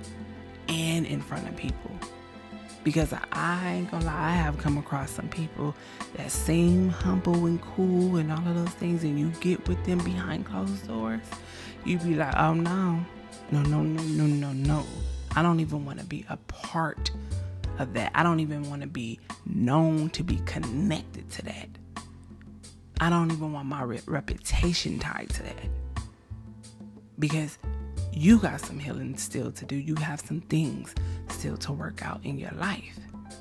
and 0.68 1.06
in 1.06 1.22
front 1.22 1.48
of 1.48 1.56
people. 1.56 1.92
Because 2.84 3.14
I 3.32 3.74
ain't 3.76 3.92
gonna 3.92 4.06
lie, 4.06 4.30
I 4.30 4.32
have 4.32 4.58
come 4.58 4.80
across 4.80 5.12
some 5.12 5.30
people 5.30 5.76
that 6.16 6.32
seem 6.32 6.90
humble 6.90 7.46
and 7.46 7.62
cool 7.62 8.18
and 8.18 8.32
all 8.32 8.40
of 8.40 8.56
those 8.56 8.74
things, 8.74 9.04
and 9.04 9.20
you 9.20 9.30
get 9.40 9.68
with 9.68 9.84
them 9.86 10.00
behind 10.00 10.48
closed 10.48 10.88
doors, 10.88 11.22
you 11.86 12.00
be 12.00 12.16
like, 12.16 12.36
oh 12.38 12.56
no, 12.56 13.06
no, 13.52 13.62
no, 13.62 13.84
no, 13.84 14.02
no, 14.02 14.26
no, 14.26 14.52
no. 14.54 14.84
I 15.36 15.44
don't 15.44 15.60
even 15.60 15.86
wanna 15.86 16.06
be 16.06 16.26
a 16.28 16.38
part 16.38 17.12
of 17.78 17.94
that. 17.94 18.12
I 18.16 18.24
don't 18.24 18.40
even 18.40 18.68
wanna 18.68 18.88
be 18.88 19.20
known 19.46 20.10
to 20.12 20.24
be 20.24 20.38
connected 20.46 21.30
to 21.32 21.44
that. 21.44 21.70
I 23.02 23.10
don't 23.10 23.32
even 23.32 23.52
want 23.52 23.68
my 23.68 23.82
re- 23.82 24.02
reputation 24.06 25.00
tied 25.00 25.30
to 25.32 25.44
that. 25.44 26.06
Because 27.18 27.58
you 28.14 28.38
got 28.38 28.62
some 28.62 28.78
healing 28.78 29.18
still 29.18 29.52
to 29.54 29.66
do. 29.66 29.76
You 29.76 29.96
have 29.96 30.22
some 30.22 30.42
things 30.42 30.94
still 31.30 31.58
to 31.58 31.72
work 31.72 32.06
out 32.06 32.24
in 32.24 32.38
your 32.38 32.52
life. 32.52 33.00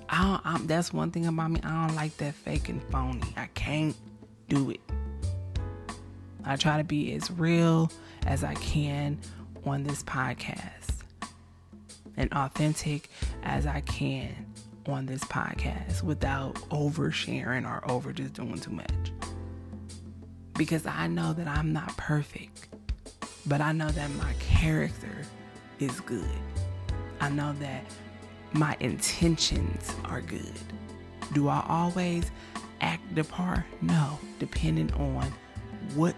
I 0.09 0.41
I'm, 0.45 0.67
that's 0.67 0.95
one 0.95 1.11
thing 1.11 1.27
about 1.27 1.51
me. 1.51 1.61
I 1.63 1.87
don't 1.87 1.95
like 1.95 2.17
that 2.17 2.35
fake 2.35 2.71
and 2.71 2.83
phony. 2.85 3.35
I 3.37 3.47
can't 3.53 3.95
do 4.49 4.71
it. 4.71 4.81
I 6.43 6.57
try 6.57 6.79
to 6.79 6.85
be 6.85 7.13
as 7.13 7.31
real 7.31 7.93
as 8.27 8.43
I 8.43 8.55
can 8.55 9.19
on 9.67 9.85
this 9.85 10.03
podcast 10.03 11.03
and 12.17 12.33
authentic 12.33 13.11
as 13.43 13.67
I 13.67 13.83
can 13.83 14.47
on 14.87 15.05
this 15.05 15.23
podcast 15.25 16.03
without 16.03 16.55
oversharing 16.71 17.69
or 17.69 17.89
over 17.91 18.15
just 18.15 18.33
doing 18.33 18.59
too 18.59 18.71
much 18.71 19.13
because 20.61 20.85
I 20.85 21.07
know 21.07 21.33
that 21.33 21.49
I'm 21.49 21.73
not 21.73 21.97
perfect, 21.97 22.69
but 23.47 23.63
I 23.63 23.73
know 23.73 23.89
that 23.89 24.11
my 24.17 24.35
character 24.41 25.23
is 25.79 26.01
good. 26.01 26.29
I 27.19 27.31
know 27.31 27.55
that 27.61 27.83
my 28.53 28.77
intentions 28.79 29.91
are 30.05 30.21
good. 30.21 30.61
Do 31.33 31.49
I 31.49 31.65
always 31.67 32.31
act 32.83 33.15
the 33.15 33.25
part? 33.25 33.65
No, 33.81 34.19
depending 34.39 34.93
on 34.97 35.33
what 35.95 36.15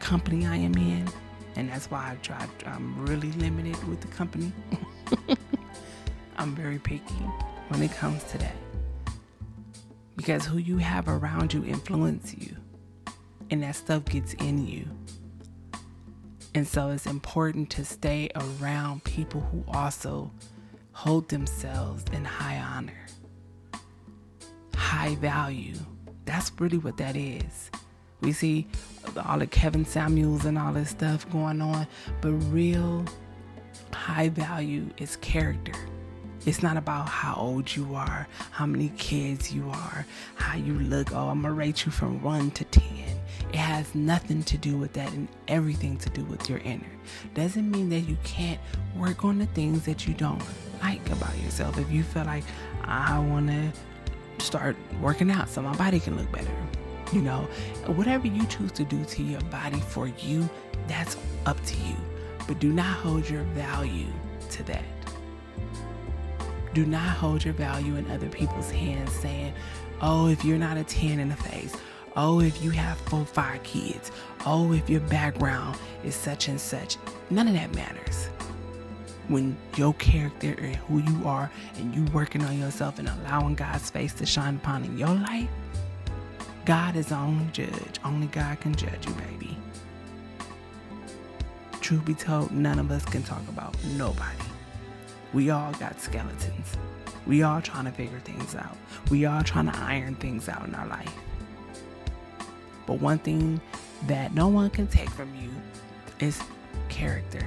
company 0.00 0.44
I 0.44 0.56
am 0.56 0.74
in. 0.74 1.08
And 1.54 1.68
that's 1.68 1.88
why 1.88 2.10
I 2.10 2.16
try, 2.16 2.48
I'm 2.66 3.06
really 3.06 3.30
limited 3.30 3.80
with 3.86 4.00
the 4.00 4.08
company. 4.08 4.50
I'm 6.36 6.52
very 6.56 6.80
picky 6.80 7.14
when 7.68 7.80
it 7.80 7.92
comes 7.92 8.24
to 8.24 8.38
that. 8.38 8.56
Because 10.16 10.44
who 10.46 10.58
you 10.58 10.78
have 10.78 11.06
around 11.06 11.54
you 11.54 11.64
influence 11.64 12.34
you. 12.36 12.56
And 13.50 13.62
that 13.62 13.76
stuff 13.76 14.04
gets 14.06 14.34
in 14.34 14.66
you. 14.66 14.86
And 16.54 16.66
so 16.66 16.90
it's 16.90 17.06
important 17.06 17.70
to 17.70 17.84
stay 17.84 18.30
around 18.34 19.04
people 19.04 19.40
who 19.40 19.64
also 19.68 20.30
hold 20.92 21.28
themselves 21.28 22.04
in 22.12 22.24
high 22.24 22.58
honor, 22.58 23.06
high 24.74 25.14
value. 25.16 25.76
That's 26.24 26.50
really 26.58 26.78
what 26.78 26.96
that 26.96 27.16
is. 27.16 27.70
We 28.20 28.32
see 28.32 28.66
all 29.24 29.38
the 29.38 29.46
Kevin 29.46 29.84
Samuels 29.84 30.44
and 30.44 30.58
all 30.58 30.72
this 30.72 30.90
stuff 30.90 31.30
going 31.30 31.62
on, 31.62 31.86
but 32.20 32.32
real 32.32 33.04
high 33.92 34.28
value 34.28 34.88
is 34.98 35.16
character. 35.16 35.74
It's 36.46 36.62
not 36.62 36.76
about 36.76 37.08
how 37.08 37.36
old 37.36 37.74
you 37.76 37.94
are, 37.94 38.26
how 38.50 38.66
many 38.66 38.88
kids 38.96 39.52
you 39.52 39.68
are, 39.68 40.06
how 40.34 40.56
you 40.56 40.78
look. 40.78 41.12
Oh, 41.12 41.28
I'm 41.28 41.42
gonna 41.42 41.54
rate 41.54 41.84
you 41.84 41.92
from 41.92 42.22
one 42.22 42.50
to 42.52 42.64
10. 42.64 43.07
It 43.50 43.56
has 43.56 43.94
nothing 43.94 44.42
to 44.44 44.58
do 44.58 44.76
with 44.76 44.92
that 44.92 45.12
and 45.12 45.28
everything 45.48 45.96
to 45.98 46.10
do 46.10 46.24
with 46.24 46.48
your 46.50 46.58
inner. 46.58 46.90
Doesn't 47.34 47.70
mean 47.70 47.88
that 47.90 48.00
you 48.00 48.16
can't 48.22 48.60
work 48.96 49.24
on 49.24 49.38
the 49.38 49.46
things 49.46 49.84
that 49.86 50.06
you 50.06 50.14
don't 50.14 50.42
like 50.82 51.08
about 51.10 51.36
yourself. 51.38 51.78
If 51.78 51.90
you 51.90 52.02
feel 52.02 52.24
like 52.24 52.44
I 52.84 53.18
wanna 53.18 53.72
start 54.38 54.76
working 55.00 55.30
out 55.30 55.48
so 55.48 55.62
my 55.62 55.74
body 55.76 55.98
can 55.98 56.16
look 56.16 56.30
better, 56.30 56.50
you 57.12 57.22
know, 57.22 57.48
whatever 57.86 58.26
you 58.26 58.44
choose 58.46 58.72
to 58.72 58.84
do 58.84 59.02
to 59.04 59.22
your 59.22 59.40
body 59.42 59.80
for 59.80 60.08
you, 60.08 60.48
that's 60.86 61.16
up 61.46 61.62
to 61.64 61.76
you. 61.76 61.96
But 62.46 62.58
do 62.58 62.72
not 62.72 62.86
hold 62.86 63.28
your 63.28 63.44
value 63.44 64.06
to 64.50 64.62
that. 64.64 64.84
Do 66.74 66.84
not 66.84 67.08
hold 67.16 67.44
your 67.44 67.54
value 67.54 67.96
in 67.96 68.10
other 68.10 68.28
people's 68.28 68.70
hands 68.70 69.12
saying, 69.12 69.54
oh, 70.00 70.28
if 70.28 70.44
you're 70.44 70.58
not 70.58 70.76
a 70.76 70.84
10 70.84 71.18
in 71.18 71.28
the 71.30 71.36
face, 71.36 71.74
oh, 72.18 72.40
if 72.40 72.62
you 72.62 72.70
have 72.70 72.98
four, 73.02 73.24
five 73.24 73.62
kids, 73.62 74.10
oh, 74.44 74.72
if 74.72 74.90
your 74.90 75.00
background 75.02 75.78
is 76.04 76.16
such 76.16 76.48
and 76.48 76.60
such. 76.60 76.96
None 77.30 77.46
of 77.46 77.54
that 77.54 77.72
matters. 77.74 78.26
When 79.28 79.56
your 79.76 79.94
character 79.94 80.56
and 80.58 80.74
who 80.76 80.98
you 80.98 81.28
are 81.28 81.50
and 81.76 81.94
you 81.94 82.04
working 82.12 82.42
on 82.44 82.58
yourself 82.58 82.98
and 82.98 83.08
allowing 83.08 83.54
God's 83.54 83.88
face 83.88 84.12
to 84.14 84.26
shine 84.26 84.56
upon 84.56 84.84
in 84.84 84.98
your 84.98 85.14
life, 85.14 85.48
God 86.64 86.96
is 86.96 87.06
the 87.06 87.14
only 87.14 87.46
judge. 87.52 88.00
Only 88.04 88.26
God 88.26 88.60
can 88.60 88.74
judge 88.74 89.06
you, 89.06 89.14
baby. 89.14 89.56
Truth 91.80 92.04
be 92.04 92.14
told, 92.14 92.50
none 92.50 92.80
of 92.80 92.90
us 92.90 93.04
can 93.04 93.22
talk 93.22 93.46
about 93.48 93.76
nobody. 93.96 94.44
We 95.32 95.50
all 95.50 95.72
got 95.74 96.00
skeletons. 96.00 96.76
We 97.26 97.42
all 97.42 97.62
trying 97.62 97.84
to 97.84 97.92
figure 97.92 98.18
things 98.20 98.56
out. 98.56 98.76
We 99.10 99.26
all 99.26 99.42
trying 99.42 99.70
to 99.70 99.78
iron 99.78 100.16
things 100.16 100.48
out 100.48 100.66
in 100.66 100.74
our 100.74 100.86
life. 100.86 101.14
But 102.88 103.02
one 103.02 103.18
thing 103.18 103.60
that 104.06 104.32
no 104.34 104.48
one 104.48 104.70
can 104.70 104.86
take 104.86 105.10
from 105.10 105.30
you 105.36 105.50
is 106.26 106.42
character. 106.88 107.46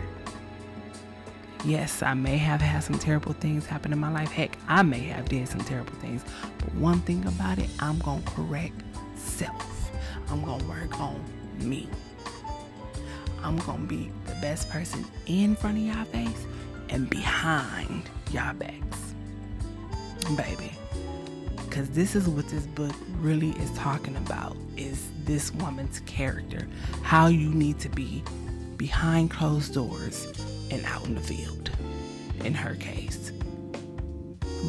Yes, 1.66 2.04
I 2.04 2.14
may 2.14 2.38
have 2.38 2.62
had 2.62 2.84
some 2.84 3.00
terrible 3.00 3.34
things 3.34 3.66
happen 3.66 3.92
in 3.92 3.98
my 3.98 4.12
life. 4.12 4.32
Heck, 4.32 4.56
I 4.68 4.84
may 4.84 5.00
have 5.00 5.28
did 5.30 5.48
some 5.48 5.62
terrible 5.62 5.94
things. 5.94 6.24
But 6.60 6.76
one 6.76 7.00
thing 7.02 7.26
about 7.26 7.58
it, 7.58 7.70
I'm 7.80 7.98
going 8.00 8.22
to 8.22 8.32
correct 8.32 8.84
self. 9.16 9.92
I'm 10.30 10.44
going 10.46 10.60
to 10.60 10.68
work 10.68 11.00
on 11.00 11.20
me. 11.58 11.90
I'm 13.42 13.58
going 13.58 13.82
to 13.82 13.88
be 13.88 14.12
the 14.28 14.36
best 14.42 14.70
person 14.70 15.04
in 15.26 15.56
front 15.56 15.78
of 15.78 15.84
y'all 15.84 16.06
face 16.06 16.46
and 16.90 17.10
behind 17.10 18.04
y'all 18.32 18.54
backs. 18.54 19.16
Baby. 20.38 20.72
Because 21.72 21.90
this 21.92 22.18
is 22.18 22.28
what 22.28 22.50
this 22.50 22.66
book 22.66 22.94
really 23.22 23.52
is 23.52 23.72
talking 23.78 24.18
about 24.18 24.58
is 24.76 25.08
this 25.24 25.54
woman's 25.54 26.02
character. 26.02 26.68
How 27.02 27.28
you 27.28 27.50
need 27.54 27.80
to 27.80 27.88
be 27.88 28.26
behind 28.76 29.32
closed 29.32 29.74
doors 29.74 30.28
and 30.70 30.84
out 30.84 31.06
in 31.06 31.16
the 31.16 31.22
field. 31.22 31.72
In 32.44 32.54
her 32.54 32.76
case. 32.76 33.32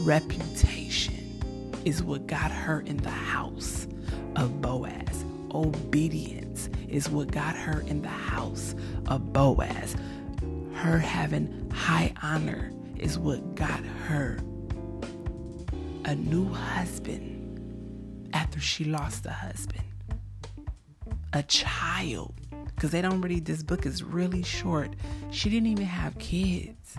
Reputation 0.05 1.41
is 1.85 2.05
what 2.05 2.29
got 2.29 2.53
her 2.53 2.83
in 2.83 2.99
the 2.99 3.11
house 3.11 3.88
of 4.37 4.62
Boaz. 4.62 5.25
Obedience 5.53 6.71
is 6.88 7.09
what 7.09 7.33
got 7.33 7.57
her 7.57 7.81
in 7.81 8.01
the 8.01 8.09
house 8.09 8.77
of 9.09 9.33
Boaz. 9.33 9.97
Her 10.73 10.99
having 10.99 11.69
high 11.73 12.15
honor 12.23 12.71
is 12.97 13.19
what 13.19 13.57
got 13.57 13.85
her 14.07 14.38
a 16.05 16.15
new 16.15 16.49
husband 16.49 18.31
after 18.33 18.61
she 18.61 18.85
lost 18.85 19.27
a 19.27 19.31
husband. 19.31 19.85
A 21.33 21.43
child. 21.43 22.35
Because 22.75 22.91
they 22.91 23.03
don't 23.03 23.21
really, 23.21 23.41
this 23.41 23.62
book 23.62 23.87
is 23.87 24.03
really 24.03 24.43
short. 24.43 24.91
She 25.31 25.49
didn't 25.49 25.69
even 25.69 25.87
have 25.87 26.19
kids. 26.19 26.97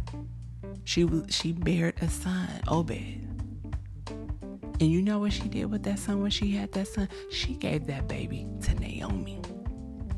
She 0.85 1.07
she 1.29 1.51
bared 1.51 1.95
a 2.01 2.09
son, 2.09 2.49
Obed. 2.67 3.19
And 4.79 4.91
you 4.91 5.01
know 5.01 5.19
what 5.19 5.33
she 5.33 5.47
did 5.47 5.65
with 5.65 5.83
that 5.83 5.99
son 5.99 6.21
when 6.21 6.31
she 6.31 6.51
had 6.51 6.71
that 6.73 6.87
son? 6.87 7.07
She 7.31 7.53
gave 7.55 7.85
that 7.87 8.07
baby 8.07 8.47
to 8.63 8.73
Naomi 8.75 9.41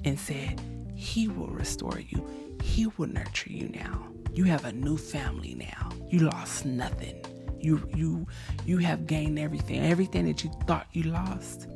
and 0.03 0.19
said, 0.19 0.61
He 0.95 1.27
will 1.27 1.47
restore 1.47 1.99
you, 1.99 2.25
He 2.61 2.87
will 2.97 3.07
nurture 3.07 3.51
you 3.51 3.69
now. 3.69 4.07
You 4.33 4.43
have 4.45 4.65
a 4.65 4.71
new 4.71 4.97
family 4.97 5.55
now. 5.55 5.89
You 6.09 6.19
lost 6.21 6.65
nothing. 6.65 7.21
You 7.65 7.81
you 7.95 8.27
you 8.67 8.77
have 8.77 9.07
gained 9.07 9.39
everything. 9.39 9.79
Everything 9.83 10.27
that 10.27 10.43
you 10.43 10.51
thought 10.67 10.85
you 10.93 11.03
lost. 11.03 11.67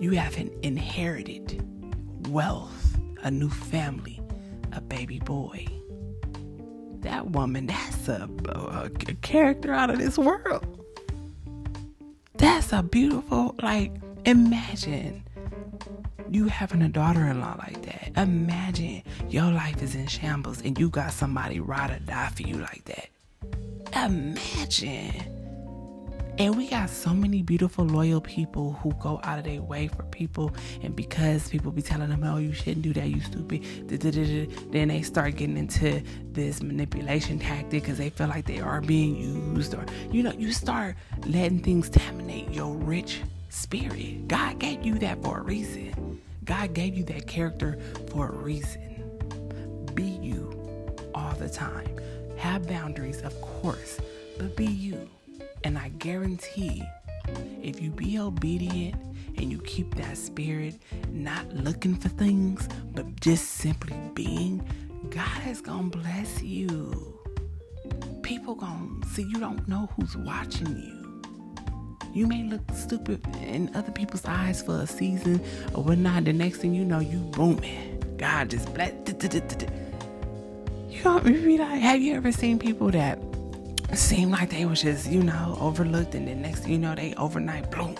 You 0.00 0.10
have 0.12 0.36
inherited 0.62 1.64
wealth, 2.28 2.98
a 3.22 3.30
new 3.30 3.50
family, 3.50 4.20
a 4.72 4.80
baby 4.80 5.20
boy. 5.20 5.64
That 7.02 7.30
woman, 7.30 7.66
that's 7.66 8.08
a, 8.08 8.28
a, 8.48 8.90
a 9.08 9.14
character 9.22 9.72
out 9.72 9.90
of 9.90 9.98
this 9.98 10.18
world. 10.18 10.66
That's 12.34 12.72
a 12.72 12.82
beautiful, 12.82 13.54
like, 13.62 13.92
imagine 14.24 15.22
you 16.30 16.48
having 16.48 16.82
a 16.82 16.88
daughter 16.88 17.26
in 17.26 17.40
law 17.40 17.54
like 17.58 17.82
that. 17.82 18.12
Imagine 18.16 19.02
your 19.28 19.50
life 19.50 19.82
is 19.82 19.94
in 19.94 20.08
shambles 20.08 20.62
and 20.62 20.78
you 20.78 20.90
got 20.90 21.12
somebody 21.12 21.60
ride 21.60 21.90
or 21.92 21.98
die 22.00 22.30
for 22.34 22.42
you 22.42 22.56
like 22.56 22.84
that. 22.86 23.08
Imagine. 23.94 25.34
And 26.38 26.56
we 26.56 26.68
got 26.68 26.88
so 26.88 27.12
many 27.12 27.42
beautiful, 27.42 27.84
loyal 27.84 28.20
people 28.20 28.74
who 28.74 28.92
go 29.00 29.18
out 29.24 29.40
of 29.40 29.44
their 29.44 29.60
way 29.60 29.88
for 29.88 30.04
people. 30.04 30.54
And 30.82 30.94
because 30.94 31.48
people 31.48 31.72
be 31.72 31.82
telling 31.82 32.10
them, 32.10 32.22
oh, 32.22 32.36
you 32.36 32.52
shouldn't 32.52 32.82
do 32.82 32.92
that, 32.92 33.08
you 33.08 33.20
stupid, 33.20 33.64
then 33.88 34.86
they 34.88 35.02
start 35.02 35.34
getting 35.34 35.56
into 35.56 36.00
this 36.30 36.62
manipulation 36.62 37.40
tactic 37.40 37.82
because 37.82 37.98
they 37.98 38.10
feel 38.10 38.28
like 38.28 38.46
they 38.46 38.60
are 38.60 38.80
being 38.80 39.16
used. 39.16 39.74
Or, 39.74 39.84
you 40.12 40.22
know, 40.22 40.30
you 40.30 40.52
start 40.52 40.94
letting 41.26 41.58
things 41.58 41.88
contaminate 41.88 42.52
your 42.52 42.72
rich 42.72 43.20
spirit. 43.48 44.28
God 44.28 44.60
gave 44.60 44.86
you 44.86 44.96
that 45.00 45.20
for 45.24 45.38
a 45.38 45.42
reason. 45.42 46.20
God 46.44 46.72
gave 46.72 46.94
you 46.96 47.02
that 47.04 47.26
character 47.26 47.80
for 48.12 48.28
a 48.28 48.36
reason. 48.36 49.82
Be 49.92 50.04
you 50.04 50.54
all 51.16 51.34
the 51.34 51.48
time. 51.48 51.98
Have 52.38 52.68
boundaries, 52.68 53.20
of 53.22 53.38
course, 53.40 54.00
but 54.38 54.56
be 54.56 54.66
you. 54.66 55.08
And 55.64 55.76
I 55.76 55.88
guarantee 55.98 56.82
if 57.62 57.80
you 57.80 57.90
be 57.90 58.18
obedient 58.18 58.94
and 59.36 59.50
you 59.50 59.58
keep 59.62 59.94
that 59.96 60.16
spirit, 60.16 60.80
not 61.10 61.48
looking 61.52 61.96
for 61.96 62.08
things, 62.08 62.68
but 62.94 63.20
just 63.20 63.50
simply 63.54 63.96
being, 64.14 64.64
God 65.10 65.46
is 65.48 65.60
going 65.60 65.90
to 65.90 65.98
bless 65.98 66.40
you. 66.42 67.18
People 68.22 68.54
going 68.54 69.00
to 69.02 69.08
see 69.08 69.22
you 69.22 69.40
don't 69.40 69.66
know 69.66 69.88
who's 69.96 70.16
watching 70.16 70.76
you. 70.76 71.22
You 72.12 72.26
may 72.26 72.44
look 72.44 72.62
stupid 72.72 73.24
in 73.42 73.74
other 73.74 73.92
people's 73.92 74.24
eyes 74.24 74.62
for 74.62 74.80
a 74.80 74.86
season 74.86 75.42
or 75.74 75.82
whatnot. 75.82 76.24
The 76.24 76.32
next 76.32 76.58
thing 76.58 76.74
you 76.74 76.84
know, 76.84 77.00
you 77.00 77.18
booming. 77.18 78.16
God 78.16 78.50
just 78.50 78.72
bless. 78.74 78.92
You 80.98 81.04
know, 81.04 81.20
be 81.20 81.58
like, 81.58 81.80
have 81.80 82.00
you 82.00 82.14
ever 82.14 82.32
seen 82.32 82.58
people 82.58 82.90
that 82.90 83.20
seem 83.94 84.30
like 84.30 84.50
they 84.50 84.64
was 84.64 84.82
just, 84.82 85.08
you 85.08 85.22
know, 85.22 85.56
overlooked 85.60 86.16
and 86.16 86.26
then 86.26 86.42
next 86.42 86.66
you 86.66 86.76
know, 86.76 86.96
they 86.96 87.14
overnight 87.14 87.70
bloom? 87.70 87.94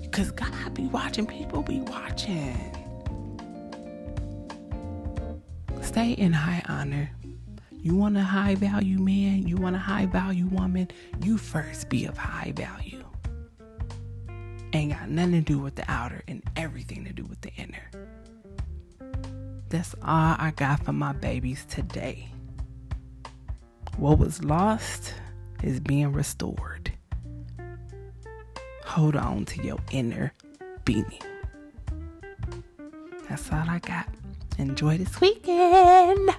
Because 0.00 0.30
God 0.30 0.72
be 0.72 0.86
watching, 0.86 1.26
people 1.26 1.62
be 1.62 1.80
watching. 1.80 2.56
Stay 5.80 6.12
in 6.12 6.32
high 6.32 6.62
honor. 6.68 7.10
You 7.72 7.96
want 7.96 8.16
a 8.16 8.22
high 8.22 8.54
value 8.54 8.98
man, 8.98 9.48
you 9.48 9.56
want 9.56 9.74
a 9.74 9.80
high 9.80 10.06
value 10.06 10.46
woman, 10.46 10.92
you 11.24 11.36
first 11.38 11.88
be 11.88 12.04
of 12.04 12.16
high 12.16 12.52
value. 12.54 13.04
Ain't 14.72 14.92
got 14.92 15.08
nothing 15.08 15.32
to 15.32 15.40
do 15.40 15.58
with 15.58 15.74
the 15.74 15.90
outer 15.90 16.22
and 16.28 16.40
everything 16.54 17.04
to 17.04 17.12
do 17.12 17.24
with 17.24 17.40
the 17.40 17.50
inner. 17.56 18.11
That's 19.72 19.94
all 20.02 20.36
I 20.38 20.52
got 20.54 20.84
for 20.84 20.92
my 20.92 21.14
babies 21.14 21.64
today. 21.64 22.28
What 23.96 24.18
was 24.18 24.44
lost 24.44 25.14
is 25.62 25.80
being 25.80 26.12
restored. 26.12 26.92
Hold 28.84 29.16
on 29.16 29.46
to 29.46 29.62
your 29.64 29.78
inner 29.90 30.34
being. 30.84 31.18
That's 33.30 33.50
all 33.50 33.64
I 33.66 33.78
got. 33.78 34.08
Enjoy 34.58 34.98
this 34.98 35.18
weekend. 35.22 36.36